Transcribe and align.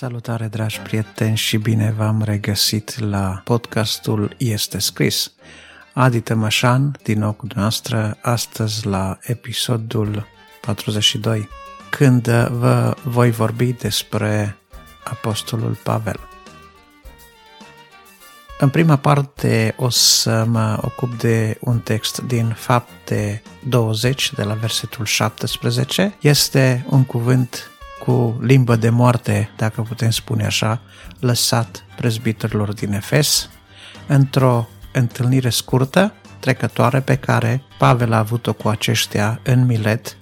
Salutare, 0.00 0.46
dragi 0.46 0.80
prieteni, 0.80 1.36
și 1.36 1.56
bine 1.56 1.94
v-am 1.96 2.22
regăsit 2.22 2.98
la 2.98 3.40
podcastul 3.44 4.34
Este 4.38 4.78
Scris. 4.78 5.32
Adi 5.92 6.20
Tămășan, 6.20 6.96
din 7.02 7.18
nou 7.18 7.32
cu 7.32 7.46
dumneavoastră, 7.46 8.18
astăzi 8.22 8.86
la 8.86 9.18
episodul 9.20 10.26
42, 10.60 11.48
când 11.90 12.26
vă 12.48 12.96
voi 13.02 13.30
vorbi 13.30 13.72
despre 13.72 14.56
Apostolul 15.04 15.78
Pavel. 15.82 16.20
În 18.58 18.68
prima 18.68 18.96
parte 18.96 19.74
o 19.76 19.88
să 19.88 20.44
mă 20.48 20.78
ocup 20.82 21.18
de 21.18 21.58
un 21.60 21.78
text 21.78 22.20
din 22.20 22.54
Fapte 22.56 23.42
20, 23.68 24.32
de 24.32 24.42
la 24.42 24.54
versetul 24.54 25.04
17. 25.04 26.14
Este 26.20 26.84
un 26.88 27.04
cuvânt 27.04 27.70
cu 28.04 28.38
limbă 28.40 28.76
de 28.76 28.88
moarte, 28.88 29.50
dacă 29.56 29.80
putem 29.80 30.10
spune 30.10 30.44
așa, 30.44 30.80
lăsat 31.18 31.84
prezbiterilor 31.96 32.72
din 32.72 32.92
Efes, 32.92 33.50
într-o 34.06 34.68
întâlnire 34.92 35.50
scurtă, 35.50 36.12
trecătoare 36.38 37.00
pe 37.00 37.16
care 37.16 37.62
Pavel 37.78 38.12
a 38.12 38.18
avut-o 38.18 38.52
cu 38.52 38.68
aceștia 38.68 39.40
în 39.42 39.66
Milet, 39.66 40.16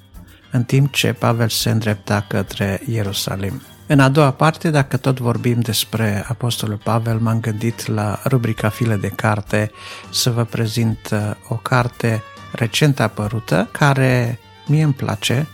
în 0.50 0.64
timp 0.64 0.92
ce 0.92 1.12
Pavel 1.12 1.48
se 1.48 1.70
îndrepta 1.70 2.24
către 2.28 2.80
Ierusalim. 2.86 3.62
În 3.86 4.00
a 4.00 4.08
doua 4.08 4.30
parte, 4.30 4.70
dacă 4.70 4.96
tot 4.96 5.20
vorbim 5.20 5.60
despre 5.60 6.24
Apostolul 6.28 6.80
Pavel, 6.84 7.18
m-am 7.18 7.40
gândit 7.40 7.86
la 7.86 8.20
rubrica 8.24 8.68
File 8.68 8.96
de 8.96 9.08
carte 9.08 9.70
să 10.10 10.30
vă 10.30 10.44
prezint 10.44 11.08
uh, 11.12 11.18
o 11.48 11.54
carte 11.54 12.22
recent 12.52 13.00
apărută 13.00 13.68
care 13.72 14.38
mie 14.66 14.82
îmi 14.82 14.92
place, 14.92 15.46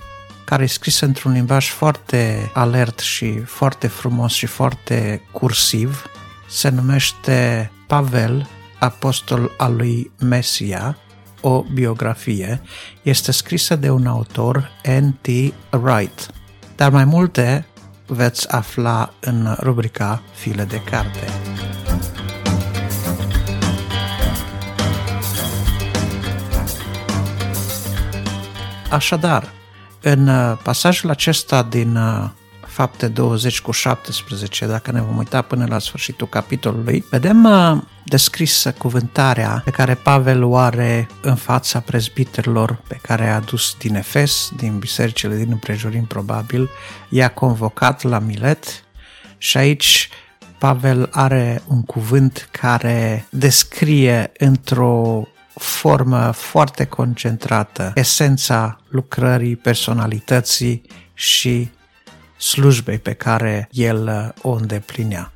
care 0.45 0.63
e 0.63 0.67
scrisă 0.67 1.05
într-un 1.05 1.33
limbaj 1.33 1.69
foarte 1.69 2.51
alert 2.55 2.99
și 2.99 3.39
foarte 3.39 3.87
frumos 3.87 4.33
și 4.33 4.47
foarte 4.47 5.23
cursiv. 5.33 6.05
Se 6.49 6.69
numește 6.69 7.71
Pavel, 7.87 8.49
apostol 8.79 9.55
al 9.57 9.77
lui 9.77 10.11
Mesia, 10.21 10.99
o 11.41 11.63
biografie. 11.63 12.61
Este 13.03 13.33
scrisă 13.33 13.77
de 13.77 13.91
un 13.91 14.07
autor, 14.07 14.71
N.T. 15.01 15.27
Wright. 15.71 16.27
Dar 16.77 16.91
mai 16.91 17.05
multe 17.05 17.67
veți 18.07 18.53
afla 18.53 19.15
în 19.21 19.57
rubrica 19.61 20.23
File 20.35 20.65
de 20.65 20.81
carte. 20.83 21.27
Așadar, 28.91 29.53
în 30.05 30.29
uh, 30.29 30.59
pasajul 30.63 31.11
acesta 31.11 31.63
din 31.63 31.97
uh, 31.97 32.29
Fapte 32.67 33.09
20 33.09 33.61
cu 33.61 33.71
17, 33.71 34.67
dacă 34.67 34.93
ne 34.93 35.01
vom 35.01 35.17
uita 35.17 35.43
până 35.43 35.67
la 35.69 35.79
sfârșitul 35.79 36.29
capitolului, 36.29 37.05
vedem 37.11 37.45
uh, 37.45 37.83
descrisă 38.05 38.73
cuvântarea 38.73 39.63
pe 39.65 39.71
care 39.71 39.95
Pavel 39.95 40.43
o 40.43 40.57
are 40.57 41.09
în 41.23 41.35
fața 41.35 41.81
prezbiterilor 41.81 42.79
pe 42.89 42.99
care 43.03 43.29
a 43.29 43.35
adus 43.35 43.77
din 43.79 43.95
Efes, 43.95 44.51
din 44.57 44.79
bisericile 44.79 45.37
din 45.37 45.51
împrejurim 45.51 46.05
probabil, 46.05 46.69
i-a 47.09 47.29
convocat 47.29 48.03
la 48.03 48.19
Milet 48.19 48.85
și 49.39 49.57
aici 49.57 50.09
Pavel 50.59 51.09
are 51.13 51.63
un 51.67 51.83
cuvânt 51.83 52.49
care 52.51 53.27
descrie 53.31 54.33
într-o 54.39 55.27
formă 55.55 56.31
foarte 56.31 56.85
concentrată 56.85 57.93
esența 57.95 58.79
lucrării, 58.89 59.57
personalității 59.57 60.83
și 61.15 61.71
slujbei 62.37 62.99
pe 62.99 63.13
care 63.13 63.69
el 63.73 64.35
o 64.43 64.51
îndeplinea. 64.51 65.33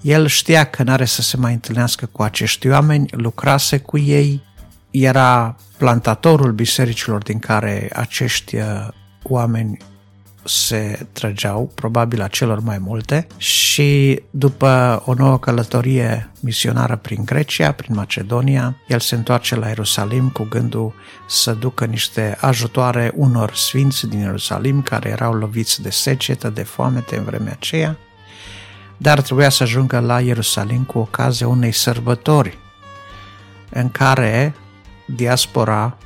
El 0.00 0.26
știa 0.26 0.64
că 0.64 0.82
n-are 0.82 1.04
să 1.04 1.22
se 1.22 1.36
mai 1.36 1.52
întâlnească 1.52 2.06
cu 2.06 2.22
acești 2.22 2.68
oameni, 2.68 3.08
lucrase 3.10 3.78
cu 3.78 3.98
ei, 3.98 4.42
era 4.90 5.56
plantatorul 5.76 6.52
bisericilor 6.52 7.22
din 7.22 7.38
care 7.38 7.90
acești 7.94 8.56
uh, 8.56 8.88
oameni 9.22 9.78
se 10.44 11.06
trăgeau, 11.12 11.72
probabil 11.74 12.22
a 12.22 12.26
celor 12.26 12.60
mai 12.60 12.78
multe, 12.78 13.26
și 13.36 14.22
după 14.30 15.02
o 15.06 15.14
nouă 15.14 15.38
călătorie 15.38 16.30
misionară 16.40 16.96
prin 16.96 17.24
Grecia, 17.24 17.72
prin 17.72 17.94
Macedonia, 17.94 18.76
el 18.88 19.00
se 19.00 19.14
întoarce 19.14 19.56
la 19.56 19.68
Ierusalim 19.68 20.28
cu 20.28 20.46
gândul 20.50 20.92
să 21.28 21.52
ducă 21.52 21.84
niște 21.84 22.36
ajutoare 22.40 23.12
unor 23.14 23.54
sfinți 23.54 24.06
din 24.06 24.18
Ierusalim 24.18 24.82
care 24.82 25.08
erau 25.08 25.32
loviți 25.32 25.82
de 25.82 25.90
secetă, 25.90 26.48
de 26.48 26.62
foamete 26.62 27.16
în 27.16 27.24
vremea 27.24 27.52
aceea, 27.52 27.96
dar 28.96 29.20
trebuia 29.20 29.48
să 29.48 29.62
ajungă 29.62 29.98
la 29.98 30.20
Ierusalim 30.20 30.82
cu 30.82 30.98
ocazia 30.98 31.48
unei 31.48 31.72
sărbători 31.72 32.58
în 33.70 33.90
care 33.90 34.54
diaspora 35.06 35.96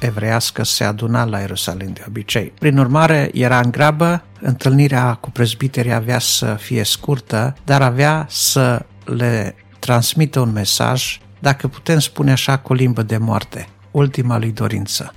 evreiască 0.00 0.64
se 0.64 0.84
aduna 0.84 1.24
la 1.24 1.38
Ierusalim 1.38 1.92
de 1.92 2.04
obicei. 2.08 2.52
Prin 2.58 2.78
urmare, 2.78 3.30
era 3.32 3.60
în 3.60 3.70
grabă, 3.70 4.22
întâlnirea 4.40 5.14
cu 5.14 5.30
prezbiterii 5.30 5.92
avea 5.92 6.18
să 6.18 6.54
fie 6.54 6.82
scurtă, 6.82 7.54
dar 7.64 7.82
avea 7.82 8.26
să 8.28 8.86
le 9.04 9.54
transmită 9.78 10.40
un 10.40 10.52
mesaj, 10.52 11.20
dacă 11.38 11.68
putem 11.68 11.98
spune 11.98 12.32
așa, 12.32 12.56
cu 12.58 12.74
limbă 12.74 13.02
de 13.02 13.16
moarte, 13.16 13.68
ultima 13.90 14.38
lui 14.38 14.52
dorință. 14.52 15.14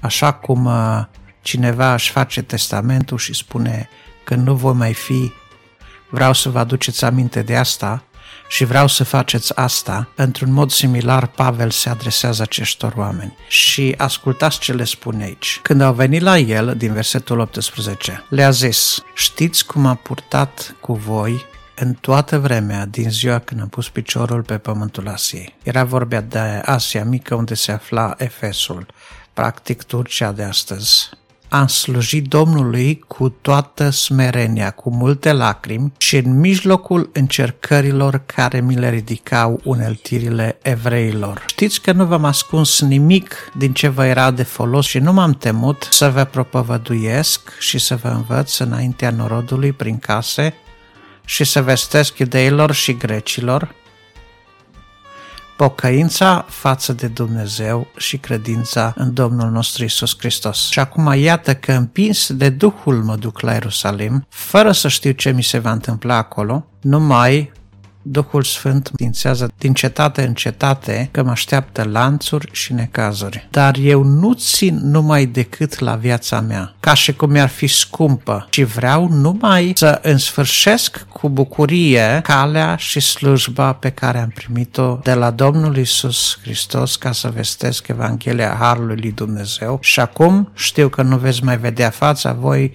Așa 0.00 0.32
cum 0.32 0.64
uh, 0.64 1.04
cineva 1.40 1.92
își 1.92 2.10
face 2.10 2.42
testamentul 2.42 3.18
și 3.18 3.34
spune 3.34 3.88
că 4.24 4.34
nu 4.34 4.54
voi 4.54 4.72
mai 4.72 4.94
fi, 4.94 5.32
vreau 6.10 6.32
să 6.32 6.48
vă 6.48 6.58
aduceți 6.58 7.04
aminte 7.04 7.42
de 7.42 7.56
asta, 7.56 8.02
și 8.48 8.64
vreau 8.64 8.86
să 8.86 9.04
faceți 9.04 9.56
asta. 9.56 10.08
Într-un 10.14 10.52
mod 10.52 10.70
similar, 10.70 11.26
Pavel 11.26 11.70
se 11.70 11.88
adresează 11.88 12.42
acestor 12.42 12.92
oameni. 12.96 13.36
Și 13.48 13.94
ascultați 13.96 14.58
ce 14.58 14.72
le 14.72 14.84
spune 14.84 15.24
aici. 15.24 15.60
Când 15.62 15.80
au 15.80 15.92
venit 15.92 16.22
la 16.22 16.38
el, 16.38 16.74
din 16.76 16.92
versetul 16.92 17.38
18, 17.38 18.24
le-a 18.28 18.50
zis, 18.50 19.02
știți 19.14 19.66
cum 19.66 19.86
a 19.86 19.94
purtat 19.94 20.74
cu 20.80 20.92
voi 20.92 21.44
în 21.74 21.92
toată 21.92 22.38
vremea 22.38 22.86
din 22.86 23.10
ziua 23.10 23.38
când 23.38 23.60
a 23.60 23.66
pus 23.70 23.88
piciorul 23.88 24.42
pe 24.42 24.58
pământul 24.58 25.08
Asiei. 25.08 25.54
Era 25.62 25.84
vorba 25.84 26.20
de 26.20 26.38
Asia 26.64 27.04
Mică 27.04 27.34
unde 27.34 27.54
se 27.54 27.72
afla 27.72 28.14
Efesul, 28.18 28.86
practic 29.32 29.82
Turcia 29.82 30.32
de 30.32 30.42
astăzi 30.42 31.10
am 31.48 31.66
slujit 31.66 32.26
Domnului 32.26 32.98
cu 33.06 33.28
toată 33.28 33.90
smerenia, 33.90 34.70
cu 34.70 34.90
multe 34.90 35.32
lacrimi 35.32 35.92
și 35.98 36.16
în 36.16 36.38
mijlocul 36.38 37.10
încercărilor 37.12 38.22
care 38.26 38.60
mi 38.60 38.74
le 38.74 38.90
ridicau 38.90 39.60
uneltirile 39.64 40.58
evreilor. 40.62 41.44
Știți 41.46 41.80
că 41.80 41.92
nu 41.92 42.04
v-am 42.04 42.24
ascuns 42.24 42.80
nimic 42.80 43.34
din 43.56 43.72
ce 43.72 43.88
vă 43.88 44.04
era 44.04 44.30
de 44.30 44.42
folos 44.42 44.86
și 44.86 44.98
nu 44.98 45.12
m-am 45.12 45.32
temut 45.32 45.88
să 45.90 46.10
vă 46.10 46.24
propovăduiesc 46.24 47.58
și 47.58 47.78
să 47.78 47.96
vă 47.96 48.08
învăț 48.08 48.58
înaintea 48.58 49.10
norodului 49.10 49.72
prin 49.72 49.98
case 49.98 50.54
și 51.24 51.44
să 51.44 51.62
vestesc 51.62 52.18
iudeilor 52.18 52.72
și 52.72 52.92
grecilor 52.92 53.74
pocăința 55.56 56.44
față 56.48 56.92
de 56.92 57.06
Dumnezeu 57.06 57.86
și 57.96 58.18
credința 58.18 58.92
în 58.96 59.14
Domnul 59.14 59.50
nostru 59.50 59.84
Isus 59.84 60.18
Hristos. 60.18 60.70
Și 60.70 60.78
acum 60.78 61.12
iată 61.14 61.54
că 61.54 61.72
împins 61.72 62.32
de 62.32 62.48
Duhul 62.48 63.02
mă 63.02 63.16
duc 63.16 63.40
la 63.40 63.52
Ierusalim, 63.52 64.26
fără 64.28 64.72
să 64.72 64.88
știu 64.88 65.10
ce 65.10 65.30
mi 65.30 65.42
se 65.42 65.58
va 65.58 65.72
întâmpla 65.72 66.16
acolo, 66.16 66.66
numai 66.80 67.52
Duhul 68.08 68.42
Sfânt 68.42 68.90
dințează 68.94 69.52
din 69.58 69.72
cetate 69.72 70.22
în 70.26 70.34
cetate 70.34 71.08
că 71.10 71.22
mă 71.22 71.30
așteaptă 71.30 71.82
lanțuri 71.82 72.48
și 72.52 72.72
necazuri. 72.72 73.48
Dar 73.50 73.76
eu 73.80 74.02
nu 74.02 74.32
țin 74.32 74.80
numai 74.82 75.26
decât 75.26 75.78
la 75.78 75.94
viața 75.94 76.40
mea, 76.40 76.74
ca 76.80 76.94
și 76.94 77.12
cum 77.12 77.30
mi-ar 77.30 77.48
fi 77.48 77.66
scumpă, 77.66 78.46
ci 78.50 78.62
vreau 78.62 79.08
numai 79.08 79.72
să 79.74 79.98
însfârșesc 80.02 81.06
cu 81.12 81.28
bucurie 81.28 82.20
calea 82.22 82.76
și 82.76 83.00
slujba 83.00 83.72
pe 83.72 83.90
care 83.90 84.18
am 84.18 84.28
primit-o 84.28 84.98
de 85.02 85.14
la 85.14 85.30
Domnul 85.30 85.76
Isus 85.76 86.38
Hristos 86.42 86.96
ca 86.96 87.12
să 87.12 87.32
vestesc 87.34 87.88
Evanghelia 87.88 88.56
Harului 88.58 88.96
lui 88.96 89.12
Dumnezeu 89.12 89.78
și 89.82 90.00
acum 90.00 90.50
știu 90.54 90.88
că 90.88 91.02
nu 91.02 91.16
veți 91.16 91.44
mai 91.44 91.58
vedea 91.58 91.90
fața 91.90 92.32
voi 92.32 92.72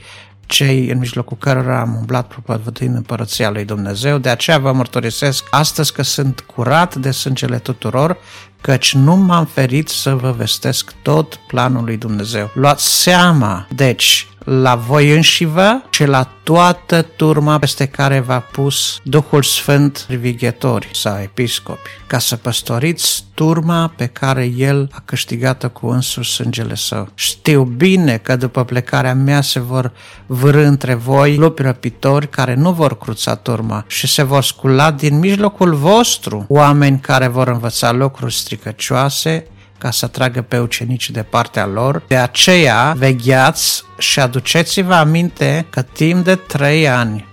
cei 0.52 0.90
în 0.90 0.98
mijlocul 0.98 1.38
cărora 1.38 1.80
am 1.80 1.96
umblat 1.96 2.28
propovăduind 2.28 2.96
împărăția 2.96 3.50
lui 3.50 3.66
Dumnezeu. 3.66 4.18
De 4.18 4.30
aceea 4.30 4.58
vă 4.58 4.72
mărturisesc 4.72 5.48
astăzi 5.52 5.94
că 5.94 6.04
sunt 6.04 6.40
curat 6.40 6.96
de 6.96 7.12
sângele 7.12 7.58
tuturor, 7.58 8.18
căci 8.62 8.94
nu 8.94 9.16
m-am 9.16 9.46
ferit 9.46 9.90
să 9.90 10.16
vă 10.16 10.32
vestesc 10.32 10.94
tot 11.02 11.36
planul 11.48 11.84
lui 11.84 11.98
Dumnezeu. 11.98 12.52
Luați 12.54 13.02
seama, 13.02 13.68
deci, 13.76 14.28
la 14.44 14.76
voi 14.76 15.12
înși 15.16 15.46
vă 15.46 15.82
și 15.90 16.06
la 16.06 16.30
toată 16.44 17.02
turma 17.02 17.60
peste 17.60 17.86
care 17.86 18.20
v-a 18.20 18.40
pus 18.40 19.00
Duhul 19.04 19.44
Sfânt 19.44 20.04
privighetori 20.08 20.90
sau 20.94 21.20
episcopi, 21.20 21.90
ca 22.08 22.20
să 22.20 22.36
păstoriți 22.36 23.24
turma 23.34 23.94
pe 23.96 24.06
care 24.06 24.46
El 24.46 24.90
a 24.92 25.02
câștigat-o 25.06 25.70
cu 25.70 25.88
însuși 25.88 26.32
sângele 26.32 26.76
său. 26.76 27.10
Știu 27.14 27.64
bine 27.64 28.18
că 28.18 28.36
după 28.36 28.64
plecarea 28.64 29.14
mea 29.14 29.42
se 29.42 29.60
vor 29.60 29.92
vârâ 30.26 30.66
între 30.66 30.94
voi 30.94 31.36
lupi 31.36 31.62
răpitori 31.62 32.30
care 32.30 32.54
nu 32.54 32.72
vor 32.72 32.98
cruța 32.98 33.36
turma 33.36 33.84
și 33.88 34.08
se 34.08 34.24
vor 34.24 34.44
scula 34.44 34.92
din 34.92 35.20
mijlocul 35.20 35.74
vostru 35.74 36.46
oameni 36.48 37.00
care 37.00 37.28
vor 37.28 37.48
învăța 37.48 37.92
lucruri 37.92 38.34
stricăcioase 38.52 39.46
ca 39.78 39.92
să 39.92 40.08
tragă 40.08 40.42
pe 40.42 40.60
ucenici 40.60 41.10
de 41.10 41.24
partea 41.24 41.66
lor. 41.66 42.04
De 42.08 42.18
aceea, 42.18 42.94
vegheați 42.98 43.84
și 43.98 44.20
aduceți-vă 44.20 44.94
aminte 44.94 45.66
că 45.70 45.82
timp 45.82 46.24
de 46.24 46.36
trei 46.36 46.90
ani, 46.90 47.26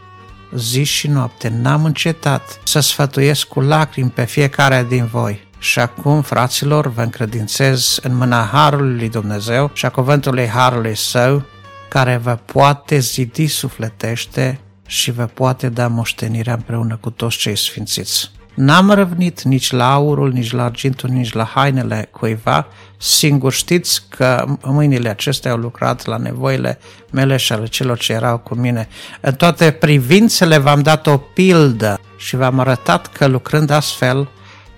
zi 0.55 0.83
și 0.83 1.09
noapte, 1.09 1.49
n-am 1.49 1.85
încetat 1.85 2.61
să 2.65 2.81
sfătuiesc 2.81 3.47
cu 3.47 3.61
lacrimi 3.61 4.11
pe 4.11 4.25
fiecare 4.25 4.87
din 4.89 5.07
voi. 5.07 5.47
Și 5.59 5.79
acum, 5.79 6.23
fraților, 6.23 6.87
vă 6.87 7.03
încredințez 7.03 7.99
în 8.03 8.17
mâna 8.17 8.49
Harului 8.53 8.97
lui 8.97 9.09
Dumnezeu 9.09 9.71
și 9.75 9.87
a 9.87 9.91
cuvântului 9.91 10.47
Harului 10.47 10.97
Său, 10.97 11.45
care 11.89 12.17
vă 12.17 12.39
poate 12.45 12.99
zidi 12.99 13.47
sufletește 13.47 14.61
și 14.87 15.11
vă 15.11 15.25
poate 15.25 15.69
da 15.69 15.89
moștenirea 15.89 16.55
împreună 16.55 16.97
cu 17.01 17.11
toți 17.11 17.37
cei 17.37 17.57
sfințiți. 17.57 18.31
N-am 18.59 18.91
răvnit 18.91 19.43
nici 19.43 19.71
la 19.71 19.93
aurul, 19.93 20.33
nici 20.33 20.53
la 20.53 20.65
argintul, 20.65 21.11
nici 21.11 21.33
la 21.33 21.45
hainele 21.45 22.09
cuiva, 22.11 22.67
singur 22.97 23.53
știți 23.53 24.03
că 24.09 24.45
mâinile 24.63 25.09
acestea 25.09 25.51
au 25.51 25.57
lucrat 25.57 26.07
la 26.07 26.17
nevoile 26.17 26.79
mele 27.11 27.37
și 27.37 27.53
ale 27.53 27.67
celor 27.67 27.99
ce 27.99 28.13
erau 28.13 28.39
cu 28.39 28.55
mine. 28.55 28.89
În 29.21 29.35
toate 29.35 29.71
privințele 29.71 30.59
v-am 30.59 30.83
dat 30.83 31.07
o 31.07 31.17
pildă 31.17 32.01
și 32.17 32.37
v-am 32.37 32.59
arătat 32.59 33.07
că 33.07 33.27
lucrând 33.27 33.71
astfel 33.71 34.29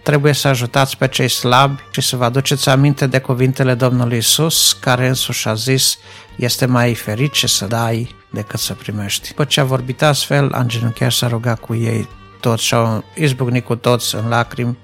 trebuie 0.03 0.33
să 0.33 0.49
ajutați 0.49 0.97
pe 0.97 1.09
cei 1.09 1.29
slabi 1.29 1.81
și 1.91 2.01
să 2.01 2.17
vă 2.17 2.25
aduceți 2.25 2.69
aminte 2.69 3.07
de 3.07 3.19
cuvintele 3.19 3.75
Domnului 3.75 4.17
Isus, 4.17 4.73
care 4.81 5.09
însuși 5.09 5.49
a 5.49 5.55
zis, 5.55 5.99
este 6.37 6.67
mai 6.67 6.95
ferice 6.95 7.47
să 7.47 7.67
dai 7.67 8.15
decât 8.31 8.61
să 8.61 8.75
primești. 8.75 9.29
După 9.29 9.45
ce 9.45 9.61
a 9.61 9.65
vorbit 9.65 10.03
astfel, 10.03 10.53
a 10.53 10.61
îngenunchiat 10.61 11.11
și 11.11 11.25
a 11.25 11.29
rugat 11.29 11.61
cu 11.61 11.75
ei 11.75 12.09
toți 12.41 12.65
și-au 12.65 13.05
izbucnit 13.15 13.65
cu 13.65 13.77
toți 13.77 14.15
în 14.15 14.29
lacrimi, 14.29 14.79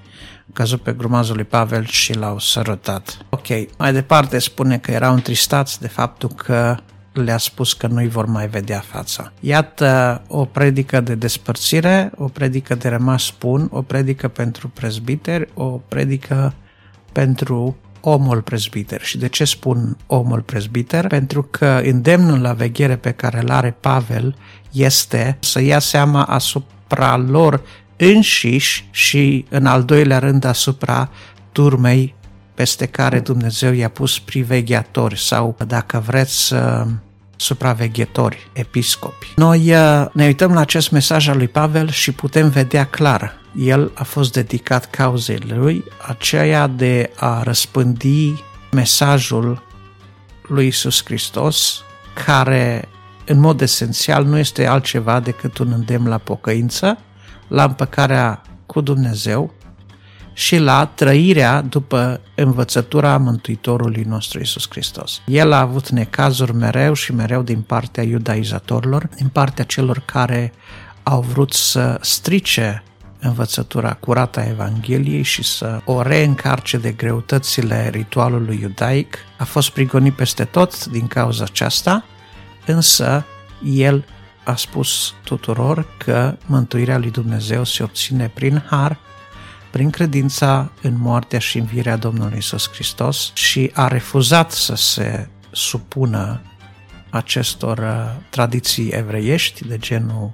căzut 0.53 0.81
pe 0.81 0.91
grumazul 0.91 1.35
lui 1.35 1.43
Pavel 1.43 1.85
și 1.85 2.13
l-au 2.13 2.39
sărutat. 2.39 3.17
Ok, 3.29 3.47
mai 3.77 3.93
departe 3.93 4.39
spune 4.39 4.77
că 4.77 4.91
erau 4.91 5.13
întristați 5.13 5.81
de 5.81 5.87
faptul 5.87 6.29
că 6.29 6.77
le-a 7.13 7.37
spus 7.37 7.73
că 7.73 7.87
nu-i 7.87 8.07
vor 8.07 8.25
mai 8.25 8.47
vedea 8.47 8.79
fața. 8.79 9.31
Iată 9.39 10.21
o 10.27 10.45
predică 10.45 10.99
de 10.99 11.15
despărțire, 11.15 12.11
o 12.15 12.27
predică 12.27 12.75
de 12.75 12.89
rămas 12.89 13.33
bun, 13.39 13.67
o 13.71 13.81
predică 13.81 14.27
pentru 14.27 14.67
prezbiteri, 14.67 15.49
o 15.53 15.65
predică 15.65 16.53
pentru 17.11 17.77
omul 18.01 18.41
prezbiter. 18.41 19.01
Și 19.01 19.17
de 19.17 19.27
ce 19.27 19.43
spun 19.43 19.97
omul 20.07 20.41
prezbiter? 20.41 21.07
Pentru 21.07 21.43
că 21.43 21.81
îndemnul 21.83 22.41
la 22.41 22.53
veghere 22.53 22.95
pe 22.95 23.11
care 23.11 23.39
îl 23.41 23.51
are 23.51 23.77
Pavel 23.79 24.35
este 24.71 25.37
să 25.39 25.61
ia 25.61 25.79
seama 25.79 26.23
asupra 26.23 26.75
asupra 26.87 27.17
lor 27.17 27.61
înșiși 27.97 28.87
și, 28.91 29.45
în 29.49 29.65
al 29.65 29.83
doilea 29.83 30.19
rând, 30.19 30.43
asupra 30.43 31.09
turmei 31.51 32.15
peste 32.53 32.85
care 32.85 33.19
Dumnezeu 33.19 33.73
i-a 33.73 33.89
pus 33.89 34.19
privegheatori 34.19 35.19
sau, 35.19 35.55
dacă 35.67 36.03
vreți, 36.05 36.53
supraveghetori, 37.35 38.49
episcopi. 38.53 39.33
Noi 39.35 39.73
uh, 39.73 40.05
ne 40.13 40.25
uităm 40.25 40.53
la 40.53 40.59
acest 40.59 40.91
mesaj 40.91 41.27
al 41.27 41.37
lui 41.37 41.47
Pavel 41.47 41.89
și 41.89 42.11
putem 42.11 42.49
vedea 42.49 42.85
clar. 42.85 43.41
El 43.55 43.91
a 43.93 44.03
fost 44.03 44.33
dedicat 44.33 44.89
cauzei 44.89 45.39
lui, 45.47 45.83
aceea 46.07 46.67
de 46.67 47.09
a 47.15 47.43
răspândi 47.43 48.33
mesajul 48.71 49.63
lui 50.47 50.67
Isus 50.67 51.03
Hristos, 51.03 51.83
care 52.25 52.87
în 53.27 53.39
mod 53.39 53.61
esențial 53.61 54.25
nu 54.25 54.37
este 54.37 54.65
altceva 54.65 55.19
decât 55.19 55.57
un 55.57 55.71
îndemn 55.71 56.07
la 56.07 56.17
pocăință, 56.17 56.97
la 57.47 57.63
împăcarea 57.63 58.41
cu 58.65 58.81
Dumnezeu 58.81 59.53
și 60.33 60.57
la 60.57 60.85
trăirea 60.85 61.61
după 61.61 62.21
învățătura 62.35 63.17
Mântuitorului 63.17 64.03
nostru 64.07 64.39
Isus 64.39 64.67
Hristos. 64.69 65.21
El 65.25 65.51
a 65.51 65.59
avut 65.59 65.89
necazuri 65.89 66.53
mereu 66.53 66.93
și 66.93 67.13
mereu 67.13 67.41
din 67.41 67.61
partea 67.61 68.03
iudaizatorilor, 68.03 69.09
din 69.15 69.27
partea 69.27 69.63
celor 69.63 70.03
care 70.05 70.53
au 71.03 71.21
vrut 71.21 71.53
să 71.53 71.97
strice 72.01 72.83
învățătura 73.19 73.93
curată 73.93 74.39
a 74.39 74.47
Evangheliei 74.49 75.23
și 75.23 75.43
să 75.43 75.81
o 75.85 76.01
reîncarce 76.01 76.77
de 76.77 76.91
greutățile 76.91 77.89
ritualului 77.89 78.59
iudaic. 78.61 79.17
A 79.37 79.43
fost 79.43 79.69
prigonit 79.69 80.13
peste 80.13 80.43
tot 80.43 80.85
din 80.85 81.07
cauza 81.07 81.43
aceasta 81.43 82.05
însă 82.67 83.25
el 83.63 84.05
a 84.43 84.55
spus 84.55 85.13
tuturor 85.23 85.87
că 85.97 86.37
mântuirea 86.45 86.97
lui 86.97 87.11
Dumnezeu 87.11 87.63
se 87.63 87.83
obține 87.83 88.31
prin 88.33 88.63
har, 88.69 88.99
prin 89.71 89.89
credința 89.89 90.71
în 90.81 90.97
moartea 90.99 91.39
și 91.39 91.57
învierea 91.57 91.95
Domnului 91.95 92.37
Isus 92.37 92.69
Hristos 92.69 93.31
și 93.33 93.71
a 93.73 93.87
refuzat 93.87 94.51
să 94.51 94.75
se 94.75 95.27
supună 95.51 96.41
acestor 97.09 97.77
uh, 97.77 98.23
tradiții 98.29 98.89
evreiești 98.89 99.67
de 99.67 99.77
genul 99.77 100.33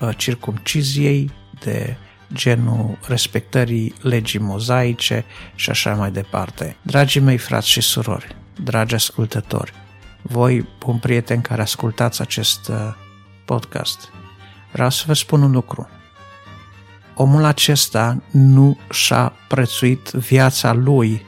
uh, 0.00 0.08
circumciziei, 0.16 1.30
de 1.60 1.96
genul 2.32 2.98
respectării 3.06 3.94
legii 4.00 4.38
mozaice 4.38 5.24
și 5.54 5.70
așa 5.70 5.94
mai 5.94 6.10
departe. 6.10 6.76
Dragii 6.82 7.20
mei 7.20 7.38
frați 7.38 7.68
și 7.68 7.80
surori, 7.80 8.36
dragi 8.62 8.94
ascultători, 8.94 9.72
voi, 10.22 10.68
bun 10.78 10.98
prieten 10.98 11.40
care 11.40 11.62
ascultați 11.62 12.20
acest 12.20 12.68
uh, 12.68 12.76
podcast, 13.44 14.08
vreau 14.72 14.90
să 14.90 15.04
vă 15.06 15.12
spun 15.12 15.42
un 15.42 15.50
lucru. 15.50 15.88
Omul 17.14 17.44
acesta 17.44 18.22
nu 18.30 18.78
și-a 18.90 19.32
prețuit 19.48 20.08
viața 20.08 20.72
lui 20.72 21.26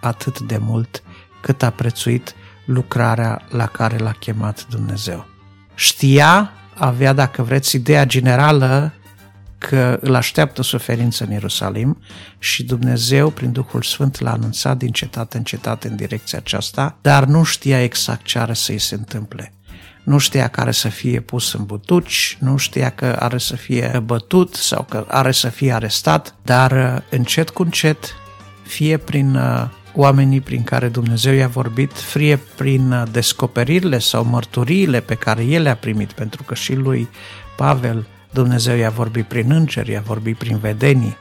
atât 0.00 0.40
de 0.40 0.56
mult 0.56 1.02
cât 1.40 1.62
a 1.62 1.70
prețuit 1.70 2.34
lucrarea 2.64 3.42
la 3.48 3.66
care 3.66 3.98
l-a 3.98 4.12
chemat 4.12 4.66
Dumnezeu. 4.66 5.26
Știa, 5.74 6.50
avea, 6.74 7.12
dacă 7.12 7.42
vreți, 7.42 7.76
ideea 7.76 8.04
generală 8.04 8.92
că 9.68 9.98
îl 10.00 10.14
așteaptă 10.14 10.62
suferință 10.62 11.24
în 11.24 11.30
Ierusalim 11.30 11.98
și 12.38 12.62
Dumnezeu, 12.64 13.30
prin 13.30 13.52
Duhul 13.52 13.82
Sfânt, 13.82 14.20
l-a 14.20 14.32
anunțat 14.32 14.76
din 14.76 14.90
cetate 14.90 15.36
în 15.36 15.42
cetate 15.42 15.88
în 15.88 15.96
direcția 15.96 16.38
aceasta, 16.38 16.96
dar 17.00 17.24
nu 17.24 17.42
știa 17.42 17.82
exact 17.82 18.24
ce 18.24 18.38
are 18.38 18.54
să-i 18.54 18.78
se 18.78 18.94
întâmple. 18.94 19.52
Nu 20.04 20.18
știa 20.18 20.48
că 20.48 20.60
are 20.60 20.70
să 20.70 20.88
fie 20.88 21.20
pus 21.20 21.52
în 21.52 21.64
butuci, 21.64 22.36
nu 22.40 22.56
știa 22.56 22.90
că 22.90 23.16
are 23.18 23.38
să 23.38 23.56
fie 23.56 24.02
bătut 24.04 24.54
sau 24.54 24.86
că 24.88 25.04
are 25.08 25.32
să 25.32 25.48
fie 25.48 25.72
arestat, 25.72 26.34
dar 26.42 26.70
uh, 26.70 27.02
încet 27.10 27.50
cu 27.50 27.62
încet, 27.62 28.14
fie 28.62 28.96
prin 28.96 29.34
uh, 29.34 29.68
oamenii 29.94 30.40
prin 30.40 30.62
care 30.62 30.88
Dumnezeu 30.88 31.32
i-a 31.32 31.48
vorbit, 31.48 31.92
fie 31.92 32.36
prin 32.56 32.92
uh, 32.92 33.02
descoperirile 33.10 33.98
sau 33.98 34.24
mărturiile 34.24 35.00
pe 35.00 35.14
care 35.14 35.44
el 35.44 35.62
le-a 35.62 35.76
primit, 35.76 36.12
pentru 36.12 36.42
că 36.42 36.54
și 36.54 36.74
lui 36.74 37.08
Pavel 37.56 38.06
Dumnezeu 38.30 38.76
i-a 38.76 38.90
vorbit 38.90 39.24
prin 39.24 39.50
îngeri, 39.50 39.90
i-a 39.90 40.00
vorbit 40.00 40.38
prin 40.38 40.58
vedenii, 40.58 41.16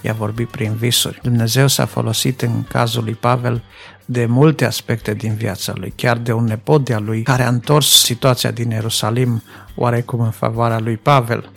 i-a 0.00 0.12
vorbit 0.12 0.48
prin 0.48 0.74
visuri. 0.74 1.18
Dumnezeu 1.22 1.66
s-a 1.66 1.84
folosit 1.86 2.42
în 2.42 2.62
cazul 2.62 3.04
lui 3.04 3.14
Pavel 3.14 3.62
de 4.04 4.26
multe 4.26 4.64
aspecte 4.64 5.14
din 5.14 5.34
viața 5.34 5.72
lui, 5.76 5.92
chiar 5.96 6.18
de 6.18 6.32
un 6.32 6.44
nepot 6.44 6.84
de-a 6.84 6.98
lui 6.98 7.22
care 7.22 7.42
a 7.42 7.48
întors 7.48 8.02
situația 8.02 8.50
din 8.50 8.70
Ierusalim 8.70 9.42
oarecum 9.74 10.20
în 10.20 10.30
favoarea 10.30 10.78
lui 10.78 10.96
Pavel. 10.96 11.50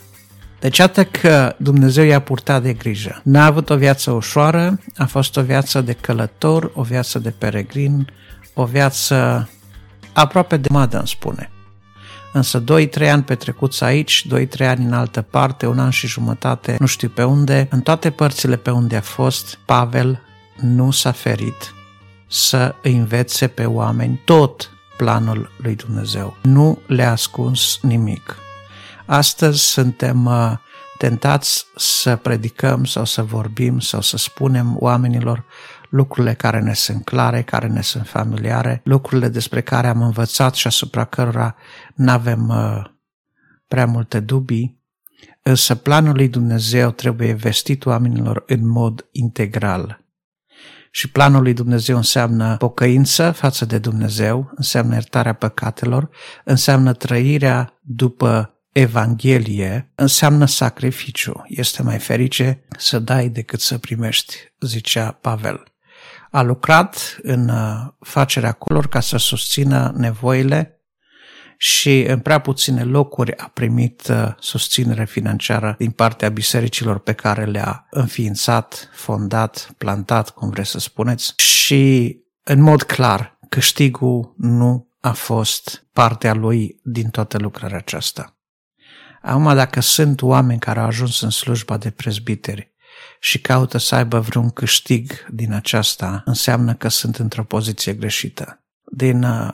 Deci 0.59 0.77
iată 0.77 1.03
că 1.03 1.55
Dumnezeu 1.57 2.03
i-a 2.03 2.21
purtat 2.21 2.61
de 2.61 2.73
grijă. 2.73 3.21
N-a 3.23 3.45
avut 3.45 3.69
o 3.69 3.75
viață 3.75 4.11
ușoară, 4.11 4.79
a 4.97 5.05
fost 5.05 5.37
o 5.37 5.41
viață 5.41 5.81
de 5.81 5.93
călător, 5.93 6.71
o 6.73 6.81
viață 6.81 7.19
de 7.19 7.29
peregrin, 7.29 8.07
o 8.53 8.65
viață 8.65 9.49
aproape 10.13 10.57
de 10.57 10.67
madă, 10.71 10.97
îmi 10.97 11.07
spune. 11.07 11.49
Însă 12.33 12.63
2-3 12.63 13.09
ani 13.09 13.23
petrecuți 13.23 13.83
aici, 13.83 14.27
2-3 14.27 14.65
ani 14.65 14.85
în 14.85 14.93
altă 14.93 15.21
parte, 15.21 15.67
un 15.67 15.79
an 15.79 15.89
și 15.89 16.07
jumătate, 16.07 16.75
nu 16.79 16.85
știu 16.85 17.09
pe 17.09 17.23
unde, 17.23 17.67
în 17.71 17.81
toate 17.81 18.09
părțile 18.09 18.55
pe 18.55 18.71
unde 18.71 18.95
a 18.95 19.01
fost, 19.01 19.59
Pavel 19.65 20.21
nu 20.55 20.91
s-a 20.91 21.11
ferit 21.11 21.73
să 22.27 22.75
învețe 22.81 23.47
pe 23.47 23.65
oameni 23.65 24.21
tot 24.25 24.71
planul 24.97 25.51
lui 25.57 25.75
Dumnezeu. 25.75 26.37
Nu 26.41 26.79
le-a 26.87 27.11
ascuns 27.11 27.79
nimic. 27.81 28.35
Astăzi 29.05 29.59
suntem 29.59 30.25
uh, 30.25 30.51
tentați 30.97 31.65
să 31.75 32.15
predicăm 32.15 32.85
sau 32.85 33.05
să 33.05 33.23
vorbim 33.23 33.79
sau 33.79 34.01
să 34.01 34.17
spunem 34.17 34.75
oamenilor 34.79 35.43
lucrurile 35.89 36.33
care 36.33 36.59
ne 36.59 36.73
sunt 36.73 37.03
clare, 37.03 37.41
care 37.41 37.67
ne 37.67 37.81
sunt 37.81 38.07
familiare, 38.07 38.81
lucrurile 38.83 39.27
despre 39.27 39.61
care 39.61 39.87
am 39.87 40.01
învățat 40.01 40.53
și 40.53 40.67
asupra 40.67 41.05
cărora 41.05 41.55
nu 41.95 42.11
avem 42.11 42.47
uh, 42.47 42.83
prea 43.67 43.85
multe 43.85 44.19
dubii, 44.19 44.79
însă 45.41 45.75
planul 45.75 46.15
lui 46.15 46.27
Dumnezeu 46.27 46.91
trebuie 46.91 47.33
vestit 47.33 47.85
oamenilor 47.85 48.43
în 48.47 48.67
mod 48.67 49.07
integral. 49.11 50.03
Și 50.91 51.11
planul 51.11 51.41
lui 51.41 51.53
Dumnezeu 51.53 51.95
înseamnă 51.95 52.57
pocăință 52.57 53.31
față 53.31 53.65
de 53.65 53.77
Dumnezeu, 53.77 54.51
înseamnă 54.55 54.93
iertarea 54.93 55.33
păcatelor, 55.33 56.09
înseamnă 56.45 56.93
trăirea 56.93 57.79
după 57.81 58.59
Evanghelie, 58.71 59.91
înseamnă 59.95 60.45
sacrificiu. 60.45 61.43
Este 61.47 61.83
mai 61.83 61.99
ferice 61.99 62.65
să 62.77 62.99
dai 62.99 63.29
decât 63.29 63.59
să 63.59 63.77
primești, 63.77 64.35
zicea 64.59 65.11
Pavel. 65.11 65.63
A 66.29 66.41
lucrat 66.41 67.17
în 67.21 67.49
uh, 67.49 67.87
facerea 67.99 68.51
color 68.51 68.87
ca 68.87 68.99
să 68.99 69.17
susțină 69.17 69.93
nevoile 69.95 70.79
și 71.57 72.01
în 72.01 72.19
prea 72.19 72.39
puține 72.39 72.83
locuri 72.83 73.37
a 73.37 73.51
primit 73.53 74.07
uh, 74.07 74.31
susținere 74.39 75.05
financiară 75.05 75.75
din 75.77 75.91
partea 75.91 76.29
bisericilor 76.29 76.99
pe 76.99 77.13
care 77.13 77.45
le-a 77.45 77.87
înființat, 77.89 78.89
fondat, 78.93 79.73
plantat, 79.77 80.29
cum 80.29 80.49
vreți 80.49 80.69
să 80.69 80.79
spuneți. 80.79 81.33
Și 81.35 82.15
în 82.43 82.61
mod 82.61 82.83
clar, 82.83 83.37
câștigul 83.49 84.33
nu 84.37 84.87
a 84.99 85.11
fost 85.11 85.85
partea 85.93 86.33
lui 86.33 86.79
din 86.83 87.09
toată 87.09 87.37
lucrarea 87.37 87.77
aceasta. 87.77 88.37
Acum, 89.21 89.53
dacă 89.55 89.79
sunt 89.79 90.21
oameni 90.21 90.59
care 90.59 90.79
au 90.79 90.85
ajuns 90.85 91.21
în 91.21 91.29
slujba 91.29 91.77
de 91.77 91.89
prezbiteri 91.89 92.68
și 93.19 93.41
caută 93.41 93.77
să 93.77 93.95
aibă 93.95 94.19
vreun 94.19 94.49
câștig 94.49 95.25
din 95.31 95.53
aceasta, 95.53 96.21
înseamnă 96.25 96.75
că 96.75 96.87
sunt 96.87 97.15
într-o 97.15 97.43
poziție 97.43 97.93
greșită. 97.93 98.63
Din 98.91 99.23
uh, 99.23 99.53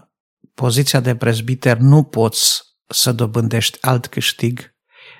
poziția 0.53 0.99
de 0.99 1.15
prezbiter 1.15 1.77
nu 1.77 2.03
poți 2.03 2.61
să 2.87 3.11
dobândești 3.11 3.77
alt 3.81 4.07
câștig 4.07 4.75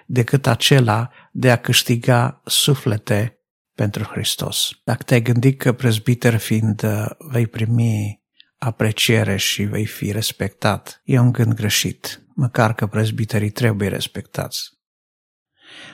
decât 0.06 0.48
acela 0.48 1.10
de 1.32 1.52
a 1.52 1.58
câștiga 1.58 2.42
suflete 2.46 3.40
pentru 3.74 4.04
Hristos. 4.04 4.70
Dacă 4.84 5.04
te-ai 5.04 5.22
gândit 5.22 5.60
că 5.60 5.74
prezbiter 5.74 6.38
fiind 6.38 6.84
uh, 6.84 7.06
vei 7.18 7.48
primi 7.48 8.24
apreciere 8.58 9.38
și 9.38 9.64
vei 9.64 9.86
fi 9.86 10.12
respectat, 10.12 11.02
e 11.04 11.20
un 11.20 11.32
gând 11.32 11.54
greșit, 11.54 12.26
măcar 12.36 12.74
că 12.74 12.88
prezbiterii 12.88 13.50
trebuie 13.50 13.90
respectați. 13.90 14.75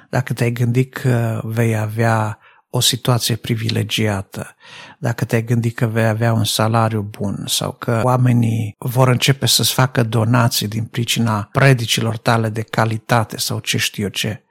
Dacă 0.09 0.33
te-ai 0.33 0.51
gândit 0.51 0.93
că 0.93 1.41
vei 1.43 1.77
avea 1.77 2.39
o 2.69 2.79
situație 2.79 3.35
privilegiată, 3.35 4.55
dacă 4.99 5.25
te-ai 5.25 5.43
gândit 5.43 5.75
că 5.75 5.85
vei 5.85 6.07
avea 6.07 6.33
un 6.33 6.43
salariu 6.43 7.01
bun 7.01 7.43
sau 7.47 7.71
că 7.71 8.01
oamenii 8.03 8.75
vor 8.77 9.07
începe 9.07 9.45
să-ți 9.45 9.73
facă 9.73 10.03
donații 10.03 10.67
din 10.67 10.85
pricina 10.85 11.49
predicilor 11.51 12.17
tale 12.17 12.49
de 12.49 12.61
calitate 12.61 13.37
sau 13.37 13.59
ce 13.59 13.77
știu 13.77 14.03
eu 14.03 14.09
ce, 14.09 14.43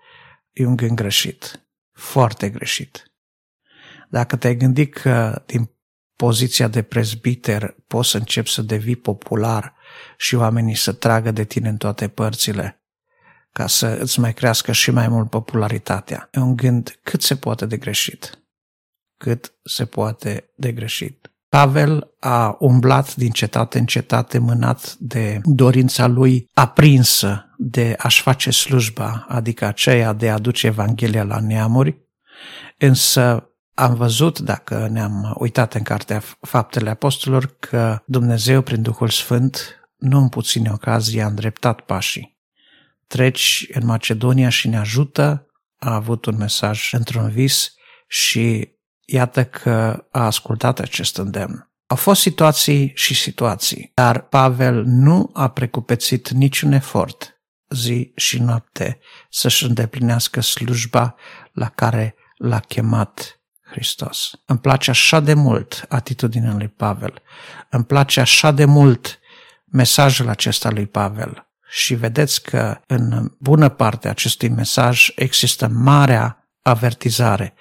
e 0.52 0.66
un 0.66 0.76
gând 0.76 0.96
greșit, 0.96 1.66
foarte 1.92 2.48
greșit. 2.48 3.12
Dacă 4.10 4.36
te-ai 4.36 4.56
gândit 4.56 4.94
că 4.94 5.42
din 5.46 5.70
poziția 6.16 6.68
de 6.68 6.82
prezbiter 6.82 7.74
poți 7.86 8.10
să 8.10 8.16
începi 8.16 8.50
să 8.50 8.62
devii 8.62 8.96
popular 8.96 9.74
și 10.16 10.34
oamenii 10.34 10.74
să 10.74 10.92
tragă 10.92 11.30
de 11.30 11.44
tine 11.44 11.68
în 11.68 11.76
toate 11.76 12.08
părțile, 12.08 12.79
ca 13.52 13.66
să 13.66 13.98
îți 14.00 14.20
mai 14.20 14.34
crească 14.34 14.72
și 14.72 14.90
mai 14.90 15.08
mult 15.08 15.30
popularitatea. 15.30 16.28
E 16.32 16.40
un 16.40 16.56
gând 16.56 16.98
cât 17.02 17.22
se 17.22 17.36
poate 17.36 17.66
de 17.66 17.76
greșit. 17.76 18.38
Cât 19.16 19.52
se 19.64 19.84
poate 19.84 20.50
de 20.56 20.72
greșit. 20.72 21.30
Pavel 21.48 22.10
a 22.20 22.56
umblat 22.58 23.14
din 23.14 23.30
cetate 23.30 23.78
în 23.78 23.86
cetate 23.86 24.38
mânat 24.38 24.94
de 24.98 25.40
dorința 25.44 26.06
lui 26.06 26.48
aprinsă 26.54 27.54
de 27.58 27.94
a-și 27.98 28.22
face 28.22 28.50
slujba, 28.50 29.26
adică 29.28 29.64
aceea 29.64 30.12
de 30.12 30.30
a 30.30 30.34
aduce 30.34 30.66
Evanghelia 30.66 31.22
la 31.22 31.40
neamuri, 31.40 31.96
însă 32.78 33.50
am 33.74 33.94
văzut, 33.94 34.38
dacă 34.38 34.88
ne-am 34.90 35.34
uitat 35.38 35.74
în 35.74 35.82
cartea 35.82 36.22
Faptele 36.40 36.90
Apostolilor, 36.90 37.56
că 37.58 38.02
Dumnezeu, 38.06 38.62
prin 38.62 38.82
Duhul 38.82 39.08
Sfânt, 39.08 39.80
nu 39.96 40.18
în 40.18 40.28
puține 40.28 40.70
ocazii 40.70 41.22
a 41.22 41.26
îndreptat 41.26 41.80
pașii 41.80 42.39
treci 43.10 43.66
în 43.72 43.86
Macedonia 43.86 44.48
și 44.48 44.68
ne 44.68 44.78
ajută, 44.78 45.46
a 45.78 45.94
avut 45.94 46.24
un 46.24 46.36
mesaj 46.36 46.92
într-un 46.92 47.30
vis 47.30 47.74
și 48.08 48.68
iată 49.04 49.44
că 49.44 50.06
a 50.10 50.24
ascultat 50.24 50.78
acest 50.78 51.16
îndemn. 51.16 51.70
Au 51.86 51.96
fost 51.96 52.20
situații 52.20 52.92
și 52.94 53.14
situații, 53.14 53.90
dar 53.94 54.20
Pavel 54.20 54.84
nu 54.84 55.30
a 55.32 55.48
precupețit 55.48 56.28
niciun 56.28 56.72
efort 56.72 57.40
zi 57.68 58.12
și 58.16 58.38
noapte 58.38 58.98
să-și 59.30 59.64
îndeplinească 59.64 60.40
slujba 60.40 61.14
la 61.52 61.68
care 61.68 62.14
l-a 62.36 62.60
chemat 62.60 63.40
Hristos. 63.70 64.30
Îmi 64.46 64.58
place 64.58 64.90
așa 64.90 65.20
de 65.20 65.34
mult 65.34 65.84
atitudinea 65.88 66.54
lui 66.54 66.68
Pavel. 66.68 67.22
Îmi 67.70 67.84
place 67.84 68.20
așa 68.20 68.50
de 68.50 68.64
mult 68.64 69.18
mesajul 69.64 70.28
acesta 70.28 70.70
lui 70.70 70.86
Pavel 70.86 71.49
și 71.70 71.94
vedeți 71.94 72.42
că 72.42 72.80
în 72.86 73.32
bună 73.38 73.68
parte 73.68 74.06
a 74.06 74.10
acestui 74.10 74.48
mesaj 74.48 75.12
există 75.14 75.68
marea 75.68 76.50
avertizare 76.62 77.54